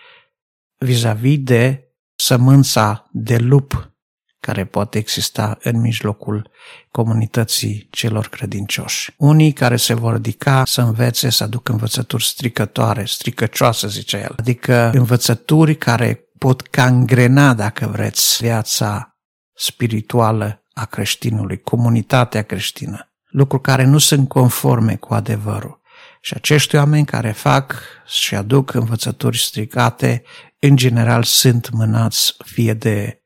vis-a-vis 0.77 1.39
de 1.39 1.83
sămânța 2.15 3.09
de 3.11 3.37
lup 3.37 3.93
care 4.39 4.65
poate 4.65 4.97
exista 4.97 5.57
în 5.61 5.79
mijlocul 5.79 6.51
comunității 6.91 7.87
celor 7.91 8.27
credincioși. 8.27 9.13
Unii 9.17 9.51
care 9.51 9.75
se 9.75 9.93
vor 9.93 10.13
ridica 10.13 10.65
să 10.65 10.81
învețe, 10.81 11.29
să 11.29 11.43
aducă 11.43 11.71
învățături 11.71 12.23
stricătoare, 12.25 13.05
stricăcioase, 13.05 13.87
zice 13.87 14.17
el, 14.17 14.33
adică 14.37 14.91
învățături 14.93 15.75
care 15.75 16.23
pot 16.37 16.61
cangrena, 16.61 17.53
dacă 17.53 17.87
vreți, 17.87 18.37
viața 18.41 19.17
spirituală 19.53 20.63
a 20.73 20.85
creștinului, 20.85 21.61
comunitatea 21.61 22.41
creștină 22.41 23.08
lucruri 23.29 23.63
care 23.63 23.83
nu 23.83 23.97
sunt 23.97 24.27
conforme 24.27 24.95
cu 24.95 25.13
adevărul. 25.13 25.81
Și 26.21 26.33
acești 26.33 26.75
oameni 26.75 27.05
care 27.05 27.31
fac 27.31 27.75
și 28.05 28.35
aduc 28.35 28.73
învățături 28.73 29.37
stricate, 29.37 30.23
în 30.59 30.75
general 30.75 31.23
sunt 31.23 31.69
mânați 31.69 32.35
fie 32.45 32.73
de 32.73 33.21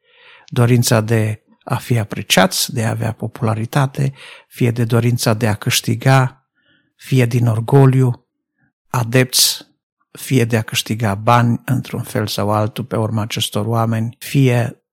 dorința 0.47 1.01
de 1.01 1.43
a 1.63 1.75
fi 1.75 1.97
apreciați, 1.97 2.73
de 2.73 2.83
a 2.83 2.89
avea 2.89 3.11
popularitate, 3.11 4.13
fie 4.47 4.71
de 4.71 4.83
dorința 4.83 5.33
de 5.33 5.47
a 5.47 5.53
câștiga, 5.53 6.47
fie 6.95 7.25
din 7.25 7.47
orgoliu, 7.47 8.27
adepți, 8.89 9.67
fie 10.11 10.45
de 10.45 10.57
a 10.57 10.61
câștiga 10.61 11.15
bani 11.15 11.61
într-un 11.65 12.01
fel 12.01 12.27
sau 12.27 12.51
altul 12.51 12.83
pe 12.83 12.95
urma 12.95 13.21
acestor 13.21 13.65
oameni, 13.65 14.15
fie 14.19 14.83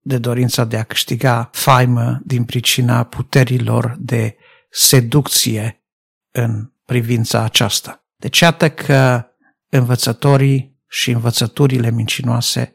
de 0.00 0.18
dorința 0.18 0.64
de 0.64 0.76
a 0.76 0.82
câștiga 0.82 1.50
faimă 1.52 2.20
din 2.24 2.44
pricina 2.44 3.02
puterilor 3.02 3.96
de 3.98 4.36
seducție 4.70 5.84
în 6.30 6.72
privința 6.84 7.42
aceasta. 7.42 8.04
Deci 8.16 8.38
iată 8.38 8.70
că 8.70 9.24
învățătorii 9.68 10.78
și 10.88 11.10
învățăturile 11.10 11.90
mincinoase 11.90 12.72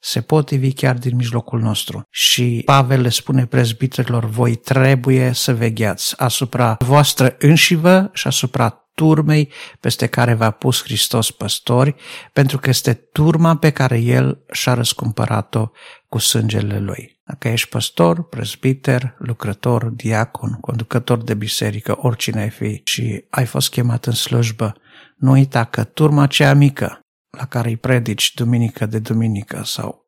se 0.00 0.20
pot 0.20 0.50
ivi 0.50 0.72
chiar 0.72 0.98
din 0.98 1.16
mijlocul 1.16 1.60
nostru. 1.60 2.02
Și 2.10 2.62
Pavel 2.64 3.00
le 3.00 3.08
spune 3.08 3.46
prezbiterilor, 3.46 4.24
voi 4.24 4.54
trebuie 4.54 5.32
să 5.32 5.54
vegheați 5.54 6.20
asupra 6.20 6.76
voastră 6.78 7.36
înșivă 7.38 8.10
și 8.12 8.26
asupra 8.26 8.88
turmei 8.94 9.52
peste 9.80 10.06
care 10.06 10.34
v-a 10.34 10.50
pus 10.50 10.82
Hristos 10.82 11.30
păstori, 11.30 11.94
pentru 12.32 12.58
că 12.58 12.68
este 12.68 12.94
turma 12.94 13.56
pe 13.56 13.70
care 13.70 13.98
El 13.98 14.44
și-a 14.52 14.74
răscumpărat-o 14.74 15.70
cu 16.08 16.18
sângele 16.18 16.78
Lui. 16.78 17.13
Dacă 17.26 17.48
ești 17.48 17.68
păstor, 17.68 18.28
prezbiter, 18.28 19.14
lucrător, 19.18 19.84
diacon, 19.84 20.52
conducător 20.60 21.22
de 21.22 21.34
biserică, 21.34 21.96
oricine 21.98 22.40
ai 22.40 22.50
fi 22.50 22.80
și 22.84 23.24
ai 23.30 23.46
fost 23.46 23.70
chemat 23.70 24.06
în 24.06 24.12
slujbă, 24.12 24.74
nu 25.16 25.30
uita 25.30 25.64
că 25.64 25.84
turma 25.84 26.22
aceea 26.22 26.54
mică 26.54 27.00
la 27.30 27.46
care 27.46 27.68
îi 27.68 27.76
predici 27.76 28.34
duminică 28.34 28.86
de 28.86 28.98
duminică 28.98 29.62
sau 29.64 30.04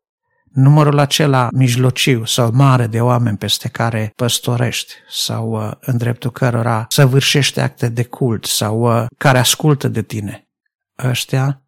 numărul 0.53 0.99
acela 0.99 1.49
mijlociu 1.53 2.25
sau 2.25 2.51
mare 2.53 2.87
de 2.87 3.01
oameni 3.01 3.37
peste 3.37 3.69
care 3.69 4.13
păstorești 4.17 4.93
sau 5.09 5.51
uh, 5.51 5.73
în 5.81 5.97
dreptul 5.97 6.31
cărora 6.31 6.87
săvârșește 6.89 7.61
acte 7.61 7.89
de 7.89 8.05
cult 8.05 8.45
sau 8.45 8.81
uh, 8.81 9.07
care 9.19 9.39
ascultă 9.39 9.89
de 9.89 10.03
tine. 10.03 10.49
Ăștia, 11.05 11.63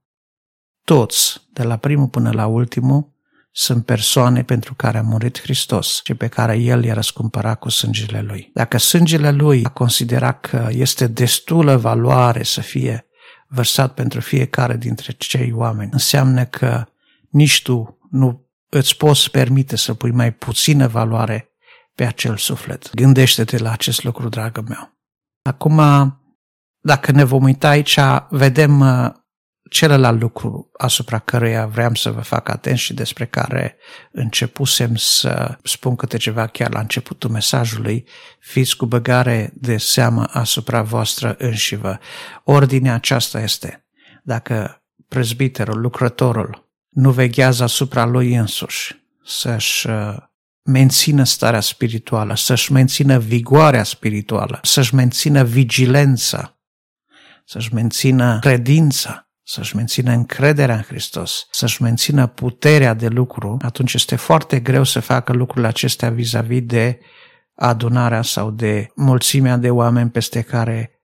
toți, 0.85 1.41
de 1.53 1.63
la 1.63 1.77
primul 1.77 2.09
până 2.09 2.31
la 2.33 2.47
ultimul, 2.47 3.17
sunt 3.51 3.85
persoane 3.85 4.43
pentru 4.43 4.75
care 4.75 4.99
a 4.99 5.03
murit 5.03 5.41
Hristos 5.41 6.01
și 6.05 6.15
pe 6.15 6.29
care 6.29 6.57
El 6.57 6.85
i-a 6.85 6.95
răscumpărat 6.95 7.59
cu 7.59 7.69
sângele 7.69 8.21
Lui. 8.21 8.51
Dacă 8.55 8.79
sângele 8.79 9.31
Lui 9.31 9.65
a 9.65 9.69
considerat 9.69 10.41
că 10.41 10.69
este 10.71 11.07
destulă 11.07 11.77
valoare 11.77 12.43
să 12.43 12.61
fie 12.61 13.07
vărsat 13.49 13.95
pentru 13.95 14.21
fiecare 14.21 14.77
dintre 14.77 15.13
cei 15.13 15.53
oameni. 15.53 15.91
Înseamnă 15.93 16.45
că 16.45 16.85
nici 17.31 17.63
tu 17.63 17.99
nu 18.11 18.47
îți 18.69 18.97
poți 18.97 19.31
permite 19.31 19.77
să 19.77 19.95
pui 19.95 20.11
mai 20.11 20.33
puțină 20.33 20.87
valoare 20.87 21.49
pe 21.95 22.05
acel 22.05 22.37
suflet. 22.37 22.95
Gândește-te 22.95 23.59
la 23.59 23.73
acest 23.73 24.05
lucru, 24.05 24.29
dragă 24.29 24.65
meu. 24.69 24.97
Acum, 25.43 25.81
dacă 26.81 27.13
ne 27.13 27.25
vom 27.25 27.43
uita 27.43 27.69
aici, 27.69 27.99
vedem 28.31 28.81
uh, 28.81 29.11
celălalt 29.69 30.21
lucru 30.21 30.71
asupra 30.77 31.19
căruia 31.19 31.67
vreau 31.67 31.95
să 31.95 32.11
vă 32.11 32.21
fac 32.21 32.49
atenți 32.49 32.83
și 32.83 32.95
despre 32.95 33.27
care 33.27 33.77
începusem 34.13 34.95
să 34.97 35.59
spun 35.63 35.97
câte 35.97 36.17
ceva 36.17 36.47
chiar 36.47 36.73
la 36.73 36.81
începutul 36.81 37.31
mesajului, 37.31 38.05
fiți 38.41 38.77
cu 38.77 38.87
băgare 38.87 39.53
de 39.55 39.77
seamă 39.77 40.25
asupra 40.33 40.83
voastră 40.83 41.35
înșivă. 41.39 41.99
Ordinea 42.45 42.95
aceasta 42.95 43.41
este, 43.41 43.85
dacă 44.23 44.83
prezbiterul, 45.09 45.81
lucrătorul, 45.81 46.69
nu 46.89 47.11
veghează 47.11 47.63
asupra 47.63 48.05
lui 48.05 48.35
însuși, 48.35 49.07
să-și 49.25 49.87
uh, 49.87 50.17
mențină 50.63 51.25
starea 51.25 51.61
spirituală, 51.61 52.37
să-și 52.37 52.73
mențină 52.73 53.19
vigoarea 53.19 53.83
spirituală, 53.83 54.61
să-și 54.63 54.95
mențină 54.95 55.45
vigilența, 55.45 56.59
să-și 57.45 57.75
mențină 57.75 58.39
credința, 58.39 59.28
să-și 59.49 59.77
mențină 59.77 60.13
încrederea 60.13 60.75
în 60.77 60.83
Hristos, 60.83 61.47
să-și 61.51 61.83
mențină 61.83 62.27
puterea 62.27 62.95
de 62.95 63.09
lucru, 63.09 63.57
atunci 63.63 63.95
este 63.95 64.17
foarte 64.17 64.61
greu 64.61 64.85
să 64.85 65.01
facă 65.01 65.33
lucrurile 65.33 65.67
acestea 65.67 66.11
vis-a-vis 66.11 66.63
de 66.63 66.99
adunarea 67.55 68.23
sau 68.23 68.51
de 68.51 68.91
mulțimea 68.95 69.57
de 69.57 69.71
oameni 69.71 70.11
peste 70.11 70.43
care 70.43 71.03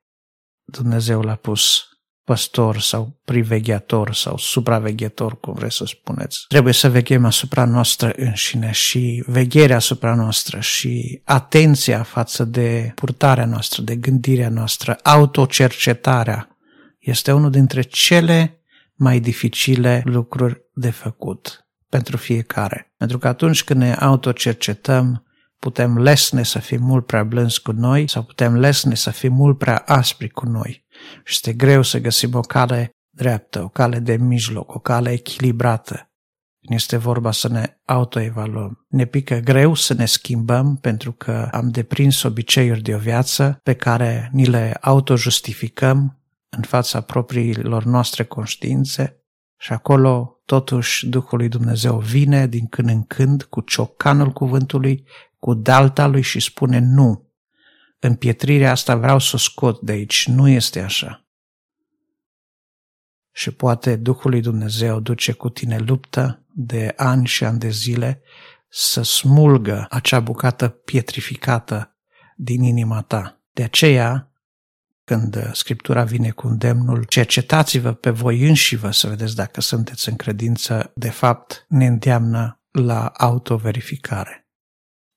Dumnezeu 0.65 1.21
l-a 1.21 1.35
pus 1.35 1.89
păstor 2.25 2.81
sau 2.81 3.21
privegheator 3.25 4.15
sau 4.15 4.37
supraveghetor, 4.37 5.41
cum 5.41 5.55
vreți 5.55 5.77
să 5.77 5.85
spuneți. 5.85 6.45
Trebuie 6.49 6.73
să 6.73 6.91
veghem 6.91 7.25
asupra 7.25 7.65
noastră 7.65 8.13
înșine 8.17 8.71
și 8.71 9.25
vegherea 9.27 9.77
asupra 9.77 10.15
noastră 10.15 10.61
și 10.61 11.21
atenția 11.25 12.03
față 12.03 12.45
de 12.45 12.93
purtarea 12.95 13.45
noastră, 13.45 13.83
de 13.83 13.97
gândirea 13.97 14.49
noastră, 14.49 14.99
autocercetarea 15.03 16.54
este 17.05 17.33
unul 17.33 17.51
dintre 17.51 17.83
cele 17.83 18.59
mai 18.95 19.21
dificile 19.21 20.03
lucruri 20.05 20.63
de 20.75 20.91
făcut 20.91 21.67
pentru 21.89 22.17
fiecare. 22.17 22.93
Pentru 22.97 23.19
că 23.19 23.29
atunci 23.29 23.65
când 23.65 23.81
ne 23.81 23.95
autocercetăm, 23.95 25.27
putem 25.59 25.99
lesne 25.99 26.43
să 26.43 26.59
fim 26.59 26.83
mult 26.83 27.07
prea 27.07 27.25
blânzi 27.25 27.63
cu 27.63 27.73
noi 27.73 28.09
sau 28.09 28.23
putem 28.23 28.57
lesne 28.57 28.95
să 28.95 29.11
fim 29.11 29.33
mult 29.33 29.59
prea 29.59 29.77
aspri 29.87 30.29
cu 30.29 30.47
noi. 30.47 30.85
Și 31.25 31.33
este 31.33 31.53
greu 31.53 31.83
să 31.83 31.99
găsim 31.99 32.35
o 32.35 32.41
cale 32.41 32.91
dreaptă, 33.11 33.63
o 33.63 33.69
cale 33.69 33.99
de 33.99 34.17
mijloc, 34.17 34.75
o 34.75 34.79
cale 34.79 35.11
echilibrată. 35.11 36.09
Este 36.61 36.97
vorba 36.97 37.31
să 37.31 37.49
ne 37.49 37.77
autoevaluăm. 37.85 38.87
Ne 38.89 39.05
pică 39.05 39.37
greu 39.39 39.75
să 39.75 39.95
ne 39.95 40.07
schimbăm 40.07 40.77
pentru 40.77 41.13
că 41.13 41.49
am 41.53 41.71
deprins 41.71 42.23
obiceiuri 42.23 42.83
de 42.83 42.95
o 42.95 42.99
viață 42.99 43.59
pe 43.63 43.75
care 43.75 44.31
ni 44.33 44.47
le 44.47 44.77
autojustificăm 44.81 46.24
în 46.57 46.63
fața 46.63 47.01
propriilor 47.01 47.85
noastre 47.85 48.25
conștiințe 48.25 49.19
și 49.57 49.73
acolo 49.73 50.41
totuși 50.45 51.09
Duhul 51.09 51.39
lui 51.39 51.49
Dumnezeu 51.49 51.99
vine 51.99 52.47
din 52.47 52.67
când 52.67 52.89
în 52.89 53.05
când 53.05 53.43
cu 53.43 53.61
ciocanul 53.61 54.31
cuvântului, 54.31 55.07
cu 55.39 55.55
dalta 55.55 56.07
lui 56.07 56.23
și 56.23 56.41
spune 56.41 56.79
nu. 56.79 57.29
Împietrirea 57.99 58.71
asta 58.71 58.97
vreau 58.97 59.19
să 59.19 59.31
o 59.35 59.39
scot 59.39 59.81
de 59.81 59.93
aici, 59.93 60.27
nu 60.27 60.49
este 60.49 60.81
așa. 60.81 61.25
Și 63.33 63.51
poate 63.51 63.97
Duhul 63.97 64.31
lui 64.31 64.41
Dumnezeu 64.41 65.01
duce 65.01 65.33
cu 65.33 65.49
tine 65.49 65.79
luptă 65.79 66.45
de 66.55 66.93
ani 66.97 67.27
și 67.27 67.45
ani 67.45 67.59
de 67.59 67.69
zile 67.69 68.23
să 68.69 69.03
smulgă 69.03 69.87
acea 69.91 70.21
bucată 70.21 70.69
pietrificată 70.69 71.97
din 72.37 72.63
inima 72.63 73.03
ta. 73.03 73.41
De 73.53 73.63
aceea, 73.63 74.33
când 75.05 75.37
uh, 75.37 75.51
Scriptura 75.53 76.05
vine 76.05 76.31
cu 76.31 76.47
îndemnul, 76.47 77.05
cercetați-vă 77.05 77.93
pe 77.93 78.11
voi 78.11 78.49
înșivă 78.49 78.91
să 78.91 79.09
vedeți 79.09 79.35
dacă 79.35 79.61
sunteți 79.61 80.09
în 80.09 80.17
credință, 80.17 80.93
de 80.95 81.11
fapt 81.11 81.65
ne 81.69 81.87
îndeamnă 81.87 82.63
la 82.71 83.07
autoverificare, 83.07 84.49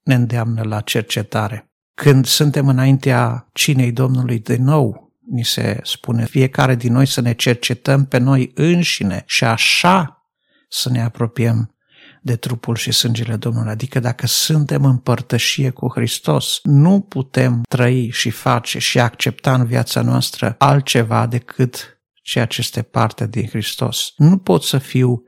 ne 0.04 0.14
îndeamnă 0.14 0.64
la 0.64 0.82
cercetare. 0.82 1.72
Când 1.94 2.26
suntem 2.26 2.68
înaintea 2.68 3.50
cinei 3.54 3.92
Domnului 3.92 4.40
de 4.40 4.56
nou, 4.56 5.16
ni 5.32 5.44
se 5.44 5.80
spune 5.84 6.26
fiecare 6.26 6.76
din 6.76 6.94
noi 6.94 7.06
să 7.06 7.22
ne 7.22 7.34
cercetăm 7.34 8.06
pe 8.06 8.18
noi 8.18 8.52
înșine 8.56 9.24
și 9.26 9.44
așa 9.44 10.28
să 10.70 10.90
ne 10.90 11.04
apropiem 11.04 11.77
de 12.28 12.36
trupul 12.36 12.76
și 12.76 12.92
sângele 12.92 13.36
Domnului. 13.36 13.72
Adică 13.72 14.00
dacă 14.00 14.28
suntem 14.28 14.86
în 14.86 14.98
părtășie 14.98 15.70
cu 15.70 15.92
Hristos, 15.96 16.60
nu 16.64 17.00
putem 17.00 17.62
trăi 17.70 18.10
și 18.10 18.30
face 18.30 18.80
și 18.80 19.00
accepta 19.00 19.54
în 19.54 19.66
viața 19.66 20.02
noastră 20.02 20.56
altceva 20.58 21.28
decât 21.28 22.02
ceea 22.14 22.46
ce 22.46 22.60
este 22.60 22.82
parte 22.82 23.28
din 23.28 23.48
Hristos. 23.48 24.14
Nu 24.18 24.38
pot 24.38 24.64
să 24.64 24.78
fiu 24.78 25.24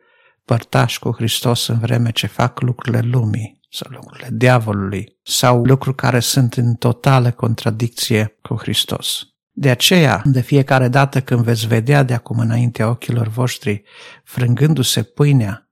părtaș 0.45 0.97
cu 0.97 1.11
Hristos 1.11 1.67
în 1.67 1.79
vreme 1.79 2.11
ce 2.11 2.27
fac 2.27 2.61
lucrurile 2.61 3.01
lumii 3.01 3.59
sau 3.69 3.91
lucrurile 3.91 4.29
diavolului 4.31 5.17
sau 5.23 5.63
lucruri 5.63 5.95
care 5.95 6.19
sunt 6.19 6.53
în 6.53 6.75
totală 6.75 7.31
contradicție 7.31 8.37
cu 8.41 8.55
Hristos. 8.55 9.23
De 9.51 9.69
aceea, 9.69 10.21
de 10.25 10.41
fiecare 10.41 10.87
dată 10.87 11.21
când 11.21 11.43
veți 11.43 11.67
vedea 11.67 12.03
de 12.03 12.13
acum 12.13 12.39
înaintea 12.39 12.89
ochilor 12.89 13.27
voștri 13.27 13.83
frângându-se 14.23 15.03
pâinea 15.03 15.68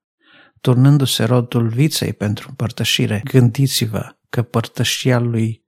turnându-se 0.61 1.23
rodul 1.23 1.67
viței 1.67 2.13
pentru 2.13 2.45
împărtășire, 2.49 3.21
gândiți-vă 3.23 4.15
că 4.29 4.41
părtășia 4.41 5.19
lui, 5.19 5.65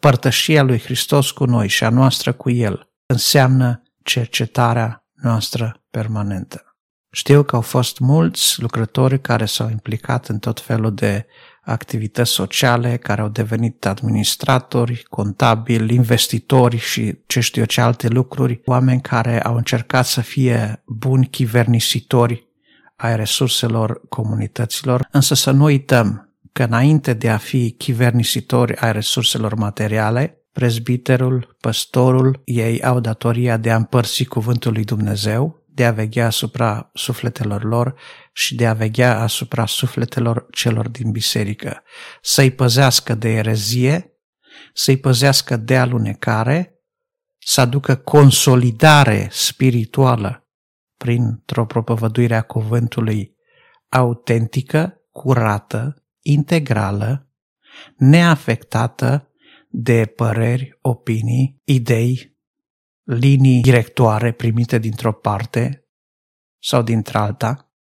părtășia 0.00 0.62
lui 0.62 0.78
Hristos 0.78 1.30
cu 1.30 1.44
noi 1.44 1.68
și 1.68 1.84
a 1.84 1.88
noastră 1.88 2.32
cu 2.32 2.50
El 2.50 2.90
înseamnă 3.06 3.82
cercetarea 4.02 5.04
noastră 5.14 5.84
permanentă. 5.90 6.64
Știu 7.12 7.42
că 7.42 7.56
au 7.56 7.62
fost 7.62 7.98
mulți 7.98 8.60
lucrători 8.60 9.20
care 9.20 9.44
s-au 9.44 9.70
implicat 9.70 10.28
în 10.28 10.38
tot 10.38 10.60
felul 10.60 10.94
de 10.94 11.26
activități 11.62 12.30
sociale, 12.30 12.96
care 12.96 13.20
au 13.20 13.28
devenit 13.28 13.86
administratori, 13.86 15.02
contabili, 15.08 15.94
investitori 15.94 16.76
și 16.76 17.22
ce 17.26 17.40
știu 17.40 17.60
eu 17.60 17.66
ce 17.66 17.80
alte 17.80 18.08
lucruri, 18.08 18.60
oameni 18.64 19.00
care 19.00 19.42
au 19.42 19.56
încercat 19.56 20.06
să 20.06 20.20
fie 20.20 20.82
buni 20.86 21.26
chivernisitori 21.26 22.49
ai 23.00 23.16
resurselor 23.16 24.00
comunităților, 24.08 25.08
însă 25.10 25.34
să 25.34 25.50
nu 25.50 25.64
uităm 25.64 26.34
că 26.52 26.62
înainte 26.62 27.12
de 27.12 27.30
a 27.30 27.36
fi 27.36 27.70
chivernisitori 27.70 28.76
ai 28.76 28.92
resurselor 28.92 29.54
materiale, 29.54 30.44
prezbiterul, 30.52 31.56
păstorul, 31.60 32.42
ei 32.44 32.82
au 32.82 33.00
datoria 33.00 33.56
de 33.56 33.70
a 33.70 33.76
împărți 33.76 34.24
cuvântul 34.24 34.72
lui 34.72 34.84
Dumnezeu, 34.84 35.64
de 35.66 35.84
a 35.84 35.92
veghea 35.92 36.26
asupra 36.26 36.90
sufletelor 36.94 37.64
lor 37.64 37.94
și 38.32 38.54
de 38.54 38.66
a 38.66 38.72
veghea 38.72 39.20
asupra 39.20 39.66
sufletelor 39.66 40.46
celor 40.50 40.88
din 40.88 41.10
biserică, 41.10 41.82
să-i 42.22 42.50
păzească 42.50 43.14
de 43.14 43.28
erezie, 43.28 44.12
să-i 44.72 44.96
păzească 44.96 45.56
de 45.56 45.76
alunecare, 45.76 46.74
să 47.38 47.60
aducă 47.60 47.94
consolidare 47.94 49.28
spirituală 49.30 50.39
printr-o 51.04 51.66
propovăduire 51.66 52.36
a 52.36 52.42
cuvântului 52.42 53.36
autentică, 53.88 55.00
curată, 55.10 56.04
integrală, 56.20 57.28
neafectată 57.96 59.28
de 59.68 60.12
păreri, 60.16 60.78
opinii, 60.80 61.60
idei, 61.64 62.36
linii 63.02 63.60
directoare 63.60 64.32
primite 64.32 64.78
dintr-o 64.78 65.12
parte 65.12 65.84
sau 66.62 66.82
dintr-alta, 66.82 67.72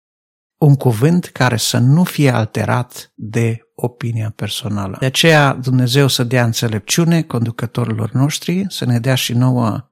un 0.58 0.76
cuvânt 0.76 1.26
care 1.26 1.58
să 1.58 1.78
nu 1.78 2.04
fie 2.04 2.30
alterat 2.30 3.12
de 3.16 3.60
opinia 3.76 4.34
personală. 4.36 4.98
De 5.00 5.06
aceea 5.06 5.54
Dumnezeu 5.54 6.08
să 6.08 6.24
dea 6.24 6.44
înțelepciune 6.44 7.22
conducătorilor 7.22 8.12
noștri, 8.12 8.66
să 8.68 8.86
ne 8.86 9.00
dea 9.00 9.16
și 9.16 9.34
nouă 9.34 9.90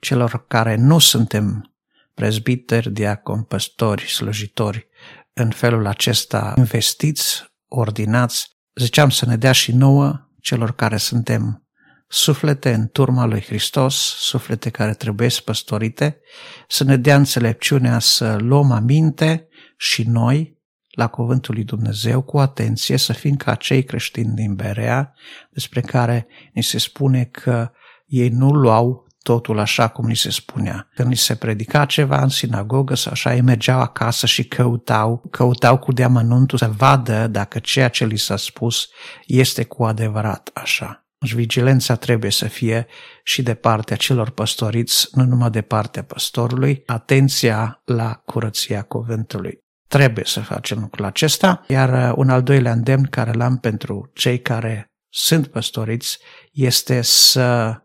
celor 0.00 0.44
care 0.48 0.76
nu 0.76 0.98
suntem 0.98 1.70
prezbiteri, 2.16 2.92
diaconi, 2.92 3.44
păstori, 3.44 4.02
slujitori, 4.02 4.88
în 5.32 5.50
felul 5.50 5.86
acesta 5.86 6.54
investiți, 6.56 7.44
ordinați, 7.68 8.56
ziceam 8.74 9.10
să 9.10 9.26
ne 9.26 9.36
dea 9.36 9.52
și 9.52 9.72
nouă, 9.72 10.30
celor 10.40 10.74
care 10.74 10.96
suntem 10.96 11.66
suflete 12.08 12.72
în 12.72 12.88
turma 12.88 13.24
lui 13.24 13.40
Hristos, 13.40 13.94
suflete 14.18 14.70
care 14.70 14.94
trebuie 14.94 15.28
păstorite, 15.44 16.20
să 16.68 16.84
ne 16.84 16.96
dea 16.96 17.16
înțelepciunea 17.16 17.98
să 17.98 18.36
luăm 18.36 18.70
aminte 18.70 19.48
și 19.76 20.02
noi, 20.02 20.60
la 20.90 21.06
cuvântul 21.06 21.54
lui 21.54 21.64
Dumnezeu, 21.64 22.22
cu 22.22 22.38
atenție, 22.38 22.96
să 22.96 23.12
fim 23.12 23.36
ca 23.36 23.54
cei 23.54 23.84
creștini 23.84 24.34
din 24.34 24.54
Berea, 24.54 25.14
despre 25.50 25.80
care 25.80 26.26
ni 26.52 26.62
se 26.62 26.78
spune 26.78 27.24
că 27.24 27.70
ei 28.06 28.28
nu 28.28 28.50
luau 28.50 29.05
totul 29.26 29.58
așa 29.58 29.88
cum 29.88 30.06
ni 30.06 30.16
se 30.16 30.30
spunea. 30.30 30.88
Când 30.94 31.08
ni 31.08 31.16
se 31.16 31.34
predica 31.34 31.84
ceva 31.84 32.22
în 32.22 32.28
sinagogă 32.28 32.94
sau 32.94 33.12
așa, 33.12 33.34
ei 33.34 33.40
mergeau 33.40 33.80
acasă 33.80 34.26
și 34.26 34.44
căutau, 34.44 35.22
căutau 35.30 35.78
cu 35.78 35.92
deamănuntul 35.92 36.58
să 36.58 36.70
vadă 36.76 37.26
dacă 37.26 37.58
ceea 37.58 37.88
ce 37.88 38.04
li 38.04 38.16
s-a 38.16 38.36
spus 38.36 38.88
este 39.26 39.64
cu 39.64 39.84
adevărat 39.84 40.50
așa. 40.54 41.06
Deci 41.18 41.34
vigilența 41.34 41.94
trebuie 41.94 42.30
să 42.30 42.48
fie 42.48 42.86
și 43.22 43.42
de 43.42 43.54
partea 43.54 43.96
celor 43.96 44.30
păstoriți, 44.30 45.08
nu 45.12 45.24
numai 45.24 45.50
de 45.50 45.62
partea 45.62 46.02
păstorului, 46.02 46.82
atenția 46.86 47.82
la 47.84 48.22
curăția 48.24 48.82
cuvântului. 48.82 49.58
Trebuie 49.88 50.24
să 50.24 50.40
facem 50.40 50.78
lucrul 50.78 51.04
acesta, 51.04 51.64
iar 51.68 52.10
uh, 52.10 52.16
un 52.16 52.28
al 52.28 52.42
doilea 52.42 52.72
îndemn 52.72 53.04
care 53.04 53.32
l-am 53.32 53.58
pentru 53.58 54.10
cei 54.14 54.40
care 54.40 54.90
sunt 55.08 55.46
păstoriți 55.46 56.18
este 56.52 57.02
să 57.02 57.80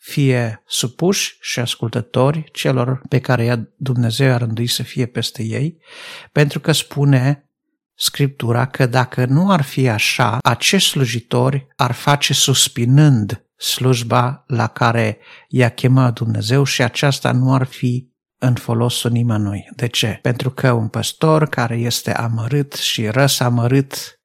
fie 0.00 0.62
supuși 0.66 1.36
și 1.40 1.60
ascultători 1.60 2.48
celor 2.52 3.02
pe 3.08 3.20
care 3.20 3.72
Dumnezeu 3.76 4.32
a 4.32 4.36
rânduit 4.36 4.70
să 4.70 4.82
fie 4.82 5.06
peste 5.06 5.42
ei, 5.42 5.78
pentru 6.32 6.60
că 6.60 6.72
spune 6.72 7.44
Scriptura 8.02 8.66
că 8.66 8.86
dacă 8.86 9.24
nu 9.24 9.50
ar 9.50 9.62
fi 9.62 9.88
așa, 9.88 10.38
acești 10.42 10.88
slujitori 10.88 11.66
ar 11.76 11.92
face 11.92 12.32
suspinând 12.32 13.44
slujba 13.56 14.44
la 14.46 14.66
care 14.66 15.18
i-a 15.48 15.68
chemat 15.68 16.14
Dumnezeu 16.14 16.64
și 16.64 16.82
aceasta 16.82 17.32
nu 17.32 17.54
ar 17.54 17.66
fi 17.66 18.08
în 18.38 18.54
folosul 18.54 19.10
nimănui. 19.10 19.68
De 19.76 19.86
ce? 19.86 20.18
Pentru 20.22 20.50
că 20.50 20.72
un 20.72 20.88
păstor 20.88 21.48
care 21.48 21.76
este 21.76 22.12
amărât 22.14 22.72
și 22.72 23.06
răsamărât 23.06 24.20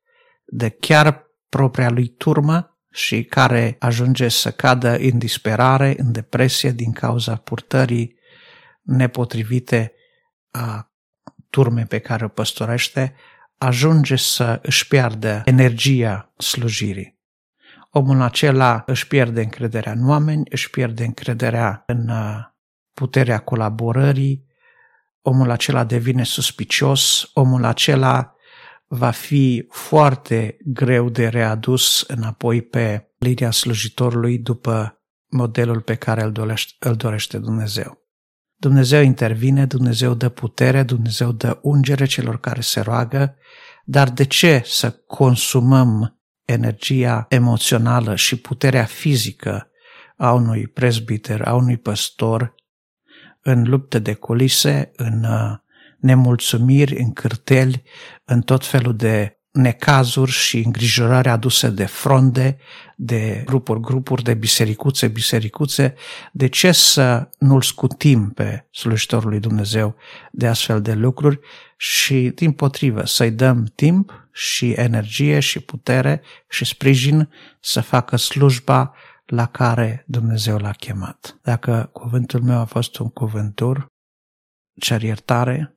de 0.46 0.70
chiar 0.70 1.24
propria 1.50 1.90
lui 1.90 2.08
turmă 2.08 2.75
și 2.96 3.24
care 3.24 3.76
ajunge 3.80 4.28
să 4.28 4.52
cadă 4.52 4.98
în 4.98 5.18
disperare, 5.18 5.94
în 5.98 6.12
depresie 6.12 6.72
din 6.72 6.92
cauza 6.92 7.36
purtării 7.36 8.20
nepotrivite 8.82 9.94
a 10.52 10.92
turme 11.50 11.86
pe 11.86 12.00
care 12.00 12.26
o 12.26 12.28
păstorește, 12.28 13.16
ajunge 13.58 14.16
să 14.16 14.60
își 14.62 14.88
piardă 14.88 15.42
energia 15.46 16.34
slujirii. 16.38 17.20
Omul 17.90 18.22
acela 18.22 18.84
își 18.86 19.08
pierde 19.08 19.42
încrederea 19.42 19.92
în 19.92 20.10
oameni, 20.10 20.44
își 20.50 20.70
pierde 20.70 21.06
încrederea 21.06 21.84
în 21.86 22.10
uh, 22.10 22.40
puterea 22.94 23.40
colaborării, 23.40 24.46
omul 25.22 25.50
acela 25.50 25.84
devine 25.84 26.24
suspicios, 26.24 27.30
omul 27.34 27.66
acela 27.66 28.35
va 28.88 29.12
fi 29.12 29.66
foarte 29.70 30.58
greu 30.66 31.10
de 31.10 31.28
readus 31.28 32.04
înapoi 32.08 32.62
pe 32.62 33.08
linia 33.18 33.52
slujitorului 33.52 34.38
după 34.38 35.00
modelul 35.28 35.82
pe 35.82 35.96
care 35.96 36.24
îl 36.24 36.32
dorește, 36.32 36.88
îl 36.88 36.96
dorește 36.96 37.38
Dumnezeu. 37.38 38.04
Dumnezeu 38.56 39.02
intervine, 39.02 39.66
Dumnezeu 39.66 40.14
dă 40.14 40.30
putere, 40.30 40.84
Dumnezeu 40.84 41.32
dă 41.32 41.60
ungere 41.62 42.06
celor 42.06 42.40
care 42.40 42.62
se 42.62 42.80
roagă, 42.80 43.36
dar 43.86 44.10
de 44.10 44.26
ce 44.26 44.62
să 44.66 44.92
consumăm 44.92 46.20
energia 46.46 47.26
emoțională 47.30 48.16
și 48.16 48.36
puterea 48.36 48.86
fizică 48.86 49.70
a 50.18 50.32
unui 50.32 50.68
prezbiter, 50.68 51.42
a 51.42 51.54
unui 51.54 51.78
păstor 51.78 52.56
în 53.42 53.64
lupte 53.64 54.00
de 54.00 54.14
culise, 54.14 54.92
în 54.96 55.24
uh, 55.24 55.58
nemulțumiri, 56.00 56.98
în 56.98 57.14
cârteli, 57.14 57.84
în 58.26 58.42
tot 58.42 58.66
felul 58.66 58.96
de 58.96 59.40
necazuri 59.56 60.32
și 60.32 60.62
îngrijorări 60.66 61.30
aduse 61.30 61.70
de 61.70 61.86
fronde, 61.86 62.58
de 62.96 63.44
grupuri, 63.46 63.80
grupuri, 63.80 64.24
de 64.24 64.34
bisericuțe, 64.34 65.08
bisericuțe, 65.08 65.94
de 66.32 66.48
ce 66.48 66.72
să 66.72 67.30
nu-L 67.40 67.62
scutim 67.62 68.30
pe 68.30 68.68
slujitorul 68.72 69.30
lui 69.30 69.40
Dumnezeu 69.40 69.96
de 70.32 70.48
astfel 70.48 70.82
de 70.82 70.94
lucruri 70.94 71.40
și, 71.78 72.32
din 72.36 72.52
potrivă, 72.52 73.06
să-i 73.06 73.32
dăm 73.32 73.64
timp 73.76 74.28
și 74.32 74.72
energie 74.72 75.40
și 75.40 75.60
putere 75.60 76.22
și 76.50 76.66
sprijin 76.66 77.30
să 77.60 77.82
facă 77.82 78.16
slujba 78.16 78.94
la 79.26 79.46
care 79.46 80.04
Dumnezeu 80.08 80.58
l-a 80.58 80.72
chemat. 80.72 81.40
Dacă 81.42 81.90
cuvântul 81.94 82.42
meu 82.42 82.60
a 82.60 82.66
fost 82.66 82.98
un 82.98 83.10
cuvântur, 83.10 83.88
cer 84.80 85.02
iertare, 85.02 85.75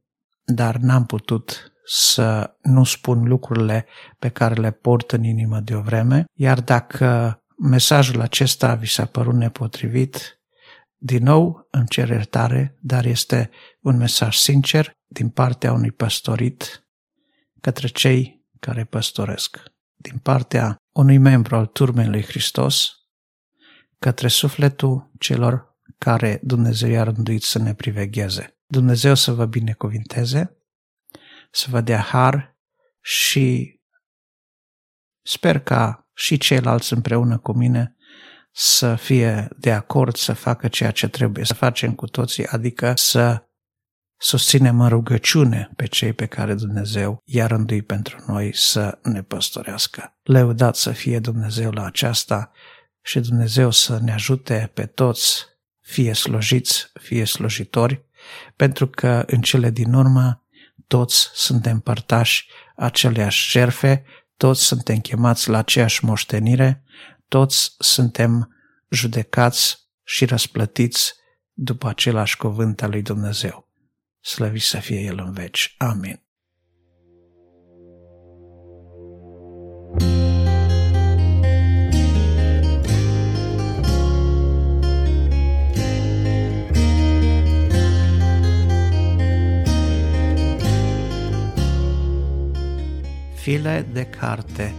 dar 0.53 0.77
n-am 0.77 1.07
putut 1.07 1.73
să 1.85 2.57
nu 2.63 2.85
spun 2.85 3.23
lucrurile 3.23 3.87
pe 4.19 4.29
care 4.29 4.55
le 4.55 4.71
port 4.71 5.13
în 5.13 5.25
inimă 5.25 5.61
de 5.61 5.75
o 5.75 5.81
vreme, 5.81 6.25
iar 6.33 6.61
dacă 6.61 7.39
mesajul 7.57 8.21
acesta 8.21 8.75
vi 8.75 8.87
s-a 8.87 9.05
părut 9.05 9.35
nepotrivit, 9.35 10.41
din 10.97 11.23
nou 11.23 11.69
îmi 11.71 11.87
cer 11.89 12.09
iertare, 12.09 12.79
dar 12.81 13.05
este 13.05 13.51
un 13.81 13.97
mesaj 13.97 14.37
sincer 14.37 14.93
din 15.07 15.29
partea 15.29 15.73
unui 15.73 15.91
păstorit 15.91 16.89
către 17.61 17.89
cei 17.89 18.47
care 18.61 18.85
păstoresc, 18.85 19.63
din 19.97 20.19
partea 20.19 20.77
unui 20.93 21.19
membru 21.19 21.57
al 21.57 21.67
turmei 21.67 22.07
lui 22.07 22.23
Hristos, 22.23 22.93
către 23.99 24.29
sufletul 24.29 25.11
celor 25.19 25.77
care 25.99 26.41
Dumnezeu 26.43 26.91
i-a 26.91 27.03
rânduit 27.03 27.43
să 27.43 27.59
ne 27.59 27.75
privegheze. 27.75 28.58
Dumnezeu 28.71 29.15
să 29.15 29.33
vă 29.33 29.47
binecuvinteze 29.47 30.59
să 31.51 31.67
vă 31.71 31.81
dea 31.81 32.01
har 32.01 32.57
și 33.01 33.77
sper 35.23 35.59
ca 35.59 36.09
și 36.15 36.39
ceilalți 36.39 36.93
împreună 36.93 37.39
cu 37.39 37.53
mine 37.53 37.97
să 38.53 38.95
fie 38.95 39.49
de 39.59 39.73
acord 39.73 40.17
să 40.17 40.33
facă 40.33 40.69
ceea 40.69 40.91
ce 40.91 41.09
trebuie 41.09 41.45
să 41.45 41.55
facem 41.55 41.95
cu 41.95 42.07
toții, 42.07 42.47
adică 42.47 42.93
să 42.97 43.43
susținem 44.21 44.81
în 44.81 44.89
rugăciune 44.89 45.71
pe 45.77 45.87
cei 45.87 46.13
pe 46.13 46.27
care 46.27 46.55
Dumnezeu 46.55 47.23
i-a 47.25 47.47
rânduit 47.47 47.87
pentru 47.87 48.25
noi 48.27 48.55
să 48.57 48.99
ne 49.03 49.23
păstorească. 49.23 50.19
Leudat 50.23 50.77
să 50.77 50.93
fie 50.93 51.19
Dumnezeu 51.19 51.71
la 51.71 51.85
aceasta 51.85 52.53
și 53.03 53.21
Dumnezeu 53.21 53.71
să 53.71 53.99
ne 54.03 54.13
ajute 54.13 54.71
pe 54.75 54.87
toți, 54.87 55.45
fie 55.81 56.13
slujiți, 56.13 56.91
fie 57.01 57.25
slujitori, 57.25 58.08
pentru 58.57 58.89
că 58.89 59.25
în 59.27 59.41
cele 59.41 59.71
din 59.71 59.93
urmă 59.93 60.43
toți 60.87 61.31
suntem 61.35 61.81
părtași 61.81 62.49
aceleași 62.77 63.51
jerfe, 63.51 64.05
toți 64.37 64.63
suntem 64.65 64.99
chemați 64.99 65.49
la 65.49 65.59
aceeași 65.59 66.05
moștenire, 66.05 66.85
toți 67.29 67.75
suntem 67.79 68.57
judecați 68.91 69.89
și 70.05 70.25
răsplătiți 70.25 71.15
după 71.53 71.89
același 71.89 72.37
cuvânt 72.37 72.83
al 72.83 72.91
lui 72.91 73.03
Dumnezeu. 73.03 73.69
Slăvit 74.21 74.63
să 74.63 74.79
fie 74.79 75.01
El 75.01 75.19
în 75.19 75.33
veci. 75.33 75.75
Amin. 75.79 76.28
File 93.49 93.87
de 93.93 94.05
carte. 94.05 94.75